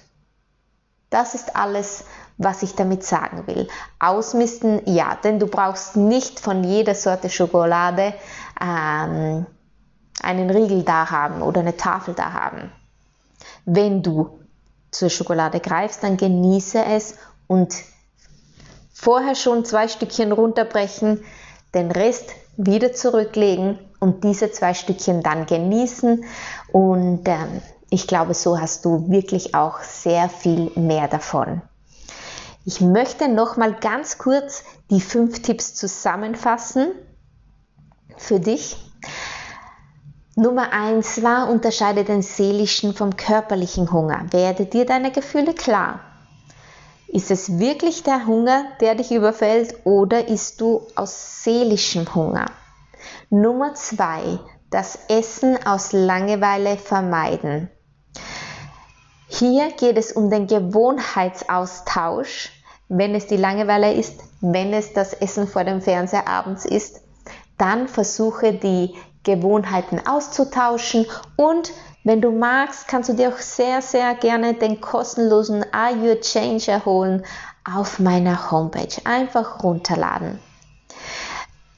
Das 1.11 1.35
ist 1.35 1.57
alles, 1.57 2.05
was 2.39 2.63
ich 2.63 2.75
damit 2.75 3.05
sagen 3.05 3.47
will. 3.47 3.69
Ausmisten, 3.99 4.81
ja, 4.87 5.17
denn 5.17 5.39
du 5.39 5.47
brauchst 5.47 5.97
nicht 5.97 6.41
von 6.41 6.65
jeder 6.65 6.95
Sorte 6.95 7.29
Schokolade 7.29 8.15
ähm, 8.61 9.47
einen 10.23 10.51
Riegel 10.51 10.83
da 10.83 11.11
haben 11.11 11.43
oder 11.43 11.61
eine 11.61 11.77
Tafel 11.77 12.15
da 12.15 12.33
haben. 12.33 12.73
Wenn 13.65 14.03
du 14.03 14.41
zur 14.91 15.11
Schokolade 15.11 15.61
greifst, 15.61 16.03
dann 16.03 16.17
genieße 16.17 16.85
es 16.85 17.15
und 17.47 17.75
vorher 18.93 19.35
schon 19.35 19.65
zwei 19.65 19.89
Stückchen 19.89 20.33
runterbrechen, 20.33 21.25
den 21.75 21.91
Rest 21.91 22.31
wieder 22.57 22.93
zurücklegen 22.93 23.79
und 24.01 24.25
diese 24.25 24.51
zwei 24.51 24.75
Stückchen 24.75 25.23
dann 25.23 25.47
genießen 25.47 26.25
und 26.73 27.29
ähm, 27.29 27.63
ich 27.91 28.07
glaube, 28.07 28.35
so 28.35 28.61
hast 28.61 28.85
du 28.85 29.11
wirklich 29.11 29.55
auch 29.55 29.81
sehr 29.81 30.29
viel 30.29 30.71
mehr 30.77 31.09
davon. 31.09 31.63
Ich 32.65 32.81
möchte 32.81 33.29
noch 33.29 33.57
mal 33.57 33.75
ganz 33.75 34.19
kurz 34.19 34.63
die 34.91 35.01
fünf 35.01 35.43
Tipps 35.43 35.75
zusammenfassen 35.75 36.93
für 38.17 38.39
dich. 38.39 38.77
Nummer 40.41 40.73
eins 40.73 41.23
war, 41.23 41.49
unterscheide 41.51 42.03
den 42.03 42.23
seelischen 42.23 42.95
vom 42.95 43.15
körperlichen 43.15 43.93
Hunger. 43.93 44.25
Werde 44.31 44.65
dir 44.65 44.87
deine 44.87 45.11
Gefühle 45.11 45.53
klar. 45.53 46.01
Ist 47.09 47.31
es 47.31 47.59
wirklich 47.59 48.05
der 48.05 48.27
Hunger, 48.27 48.65
der 48.81 48.95
dich 48.95 49.13
überfällt 49.13 49.75
oder 49.85 50.29
isst 50.29 50.63
du 50.63 50.81
aus 50.95 51.45
seelischem 51.45 52.15
Hunger? 52.15 52.47
Nummer 53.29 53.75
zwei, 53.75 54.39
das 54.71 54.99
Essen 55.09 55.59
aus 55.67 55.93
Langeweile 55.93 56.79
vermeiden. 56.79 57.69
Hier 59.29 59.71
geht 59.73 59.99
es 59.99 60.11
um 60.11 60.31
den 60.31 60.47
Gewohnheitsaustausch, 60.47 62.51
wenn 62.89 63.15
es 63.15 63.27
die 63.27 63.37
Langeweile 63.37 63.93
ist, 63.93 64.19
wenn 64.41 64.73
es 64.73 64.95
das 64.95 65.13
Essen 65.13 65.47
vor 65.47 65.65
dem 65.65 65.83
Fernseher 65.83 66.27
abends 66.27 66.65
ist, 66.65 67.03
dann 67.59 67.89
versuche 67.89 68.55
die 68.55 68.95
Gewohnheiten 69.25 70.07
auszutauschen 70.07 71.07
und 71.37 71.73
wenn 72.03 72.23
du 72.23 72.31
magst, 72.31 72.89
kannst 72.89 73.11
du 73.11 73.13
dir 73.13 73.29
auch 73.29 73.39
sehr, 73.39 73.83
sehr 73.83 74.15
gerne 74.15 74.55
den 74.55 74.81
kostenlosen 74.81 75.65
Are 75.73 75.93
You 75.93 76.13
a 76.13 76.17
Changer 76.17 76.85
holen 76.87 77.25
auf 77.65 77.99
meiner 77.99 78.51
Homepage. 78.51 79.05
Einfach 79.05 79.63
runterladen. 79.63 80.39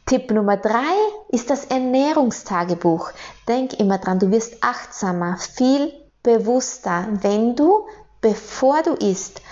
Tipp 0.07 0.31
Nummer 0.31 0.57
drei 0.57 0.95
ist 1.29 1.51
das 1.51 1.65
Ernährungstagebuch. 1.65 3.11
Denk 3.49 3.75
immer 3.75 3.99
dran, 3.99 4.19
du 4.19 4.31
wirst 4.31 4.63
achtsamer, 4.63 5.39
viel 5.39 5.93
bewusster, 6.23 7.09
wenn 7.21 7.57
du, 7.57 7.87
bevor 8.21 8.83
du 8.83 8.93
isst, 8.93 9.43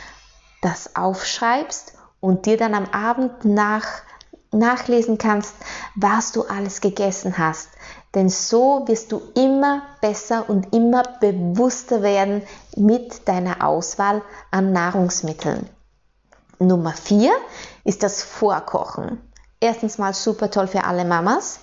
das 0.62 0.94
aufschreibst 0.94 1.94
und 2.20 2.46
dir 2.46 2.56
dann 2.56 2.74
am 2.74 2.86
Abend 2.90 3.44
nach, 3.44 3.86
nachlesen 4.52 5.18
kannst, 5.18 5.54
was 5.96 6.32
du 6.32 6.42
alles 6.42 6.80
gegessen 6.80 7.38
hast. 7.38 7.70
Denn 8.14 8.28
so 8.28 8.82
wirst 8.86 9.12
du 9.12 9.22
immer 9.34 9.82
besser 10.00 10.48
und 10.48 10.74
immer 10.74 11.02
bewusster 11.20 12.02
werden 12.02 12.42
mit 12.76 13.28
deiner 13.28 13.64
Auswahl 13.64 14.22
an 14.50 14.72
Nahrungsmitteln. 14.72 15.68
Nummer 16.58 16.92
vier 16.92 17.32
ist 17.84 18.02
das 18.02 18.22
Vorkochen. 18.22 19.20
Erstens 19.60 19.98
mal 19.98 20.12
super 20.12 20.50
toll 20.50 20.66
für 20.66 20.84
alle 20.84 21.04
Mamas. 21.04 21.60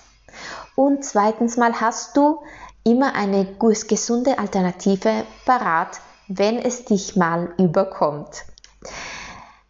Und 0.74 1.04
zweitens 1.04 1.56
mal 1.56 1.80
hast 1.80 2.16
du 2.16 2.40
immer 2.84 3.14
eine 3.14 3.46
gesunde 3.88 4.38
Alternative 4.38 5.24
parat, 5.44 6.00
wenn 6.28 6.58
es 6.58 6.84
dich 6.84 7.16
mal 7.16 7.52
überkommt. 7.58 8.44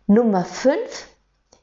Nummer 0.06 0.44
5 0.44 0.78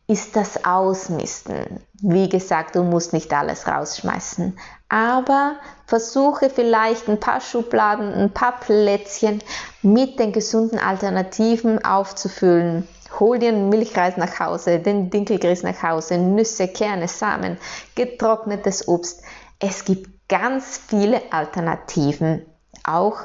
ist 0.07 0.35
das 0.35 0.65
Ausmisten. 0.65 1.81
Wie 1.93 2.29
gesagt, 2.29 2.75
du 2.75 2.83
musst 2.83 3.13
nicht 3.13 3.33
alles 3.33 3.67
rausschmeißen, 3.67 4.57
aber 4.89 5.55
versuche 5.87 6.49
vielleicht 6.49 7.07
ein 7.09 7.19
paar 7.19 7.41
Schubladen, 7.41 8.13
ein 8.13 8.31
paar 8.31 8.59
Plätzchen 8.59 9.41
mit 9.81 10.19
den 10.19 10.31
gesunden 10.31 10.77
Alternativen 10.77 11.83
aufzufüllen. 11.83 12.87
Hol 13.19 13.39
dir 13.39 13.49
einen 13.49 13.69
Milchreis 13.69 14.17
nach 14.17 14.39
Hause, 14.39 14.79
den 14.79 15.09
Dinkelgrieß 15.09 15.63
nach 15.63 15.81
Hause, 15.81 16.17
Nüsse, 16.17 16.67
Kerne, 16.67 17.07
Samen, 17.07 17.57
getrocknetes 17.95 18.87
Obst. 18.87 19.23
Es 19.59 19.85
gibt 19.85 20.27
ganz 20.27 20.79
viele 20.87 21.21
Alternativen 21.31 22.45
auch 22.83 23.21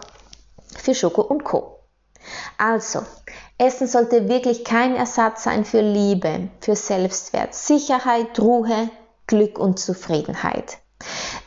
für 0.76 0.94
Schoko 0.94 1.22
und 1.22 1.44
Co. 1.44 1.80
Also, 2.58 3.02
Essen 3.60 3.86
sollte 3.86 4.26
wirklich 4.30 4.64
kein 4.64 4.96
Ersatz 4.96 5.44
sein 5.44 5.66
für 5.66 5.82
Liebe, 5.82 6.48
für 6.60 6.74
Selbstwert, 6.74 7.54
Sicherheit, 7.54 8.40
Ruhe, 8.40 8.88
Glück 9.26 9.58
und 9.58 9.78
Zufriedenheit. 9.78 10.78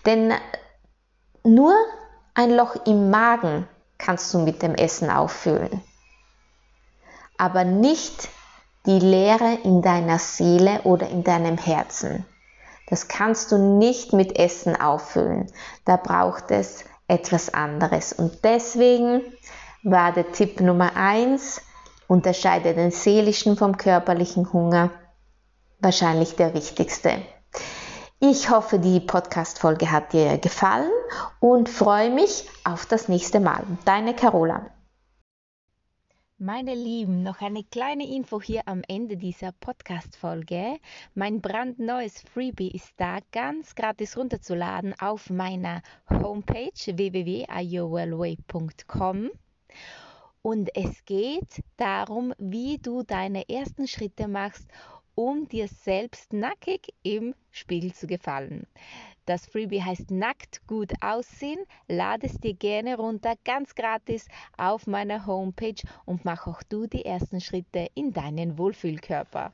Denn 0.05 0.31
nur 1.43 1.73
ein 2.35 2.55
Loch 2.55 2.75
im 2.85 3.09
Magen 3.09 3.67
kannst 3.97 4.31
du 4.31 4.39
mit 4.39 4.61
dem 4.61 4.75
Essen 4.75 5.09
auffüllen, 5.09 5.81
aber 7.39 7.63
nicht 7.63 8.29
die 8.85 8.99
Leere 8.99 9.57
in 9.63 9.81
deiner 9.81 10.19
Seele 10.19 10.81
oder 10.83 11.09
in 11.09 11.23
deinem 11.23 11.57
Herzen. 11.57 12.27
Das 12.89 13.07
kannst 13.07 13.51
du 13.51 13.57
nicht 13.57 14.13
mit 14.13 14.37
Essen 14.37 14.79
auffüllen. 14.79 15.51
Da 15.85 15.95
braucht 15.95 16.51
es 16.51 16.85
etwas 17.07 17.51
anderes. 17.55 18.13
Und 18.13 18.43
deswegen 18.43 19.21
war 19.81 20.11
der 20.11 20.31
Tipp 20.31 20.59
Nummer 20.59 20.95
eins: 20.95 21.61
unterscheide 22.07 22.73
den 22.73 22.91
seelischen 22.91 23.57
vom 23.57 23.77
körperlichen 23.77 24.51
Hunger, 24.53 24.91
wahrscheinlich 25.79 26.35
der 26.35 26.53
wichtigste. 26.53 27.21
Ich 28.19 28.49
hoffe, 28.49 28.79
die 28.79 29.01
Podcast-Folge 29.01 29.91
hat 29.91 30.13
dir 30.13 30.37
gefallen 30.37 30.91
und 31.39 31.67
freue 31.67 32.09
mich 32.09 32.47
auf 32.63 32.85
das 32.85 33.09
nächste 33.09 33.41
Mal. 33.41 33.63
Deine 33.83 34.15
Carola. 34.15 34.67
Meine 36.37 36.73
Lieben, 36.73 37.21
noch 37.23 37.41
eine 37.41 37.63
kleine 37.63 38.05
Info 38.05 38.41
hier 38.41 38.61
am 38.65 38.81
Ende 38.87 39.17
dieser 39.17 39.51
Podcast-Folge. 39.51 40.77
Mein 41.15 41.41
brandneues 41.41 42.21
Freebie 42.33 42.71
ist 42.71 42.93
da, 42.97 43.19
ganz 43.31 43.75
gratis 43.75 44.17
runterzuladen 44.17 44.95
auf 44.99 45.29
meiner 45.29 45.81
Homepage 46.09 46.71
www.iowellway.com. 46.73 49.29
Und 50.45 50.75
es 50.75 51.05
geht 51.05 51.63
darum, 51.77 52.33
wie 52.37 52.77
du 52.77 53.01
deine 53.03 53.47
ersten 53.47 53.87
Schritte 53.87 54.27
machst, 54.27 54.67
um 55.15 55.47
dir 55.47 55.69
selbst 55.69 56.33
nackig 56.33 56.93
im 57.01 57.33
Spiegel 57.49 57.93
zu 57.93 58.07
gefallen. 58.07 58.67
Das 59.25 59.45
Freebie 59.45 59.81
heißt 59.81 60.11
Nackt 60.11 60.67
gut 60.67 60.91
aussehen. 61.01 61.63
Lade 61.87 62.27
es 62.27 62.37
dir 62.41 62.55
gerne 62.55 62.97
runter, 62.97 63.35
ganz 63.45 63.73
gratis 63.73 64.27
auf 64.57 64.85
meiner 64.85 65.25
Homepage 65.25 65.81
und 66.03 66.25
mach 66.25 66.45
auch 66.45 66.61
du 66.63 66.87
die 66.87 67.05
ersten 67.05 67.39
Schritte 67.39 67.87
in 67.95 68.11
deinen 68.11 68.57
Wohlfühlkörper. 68.57 69.53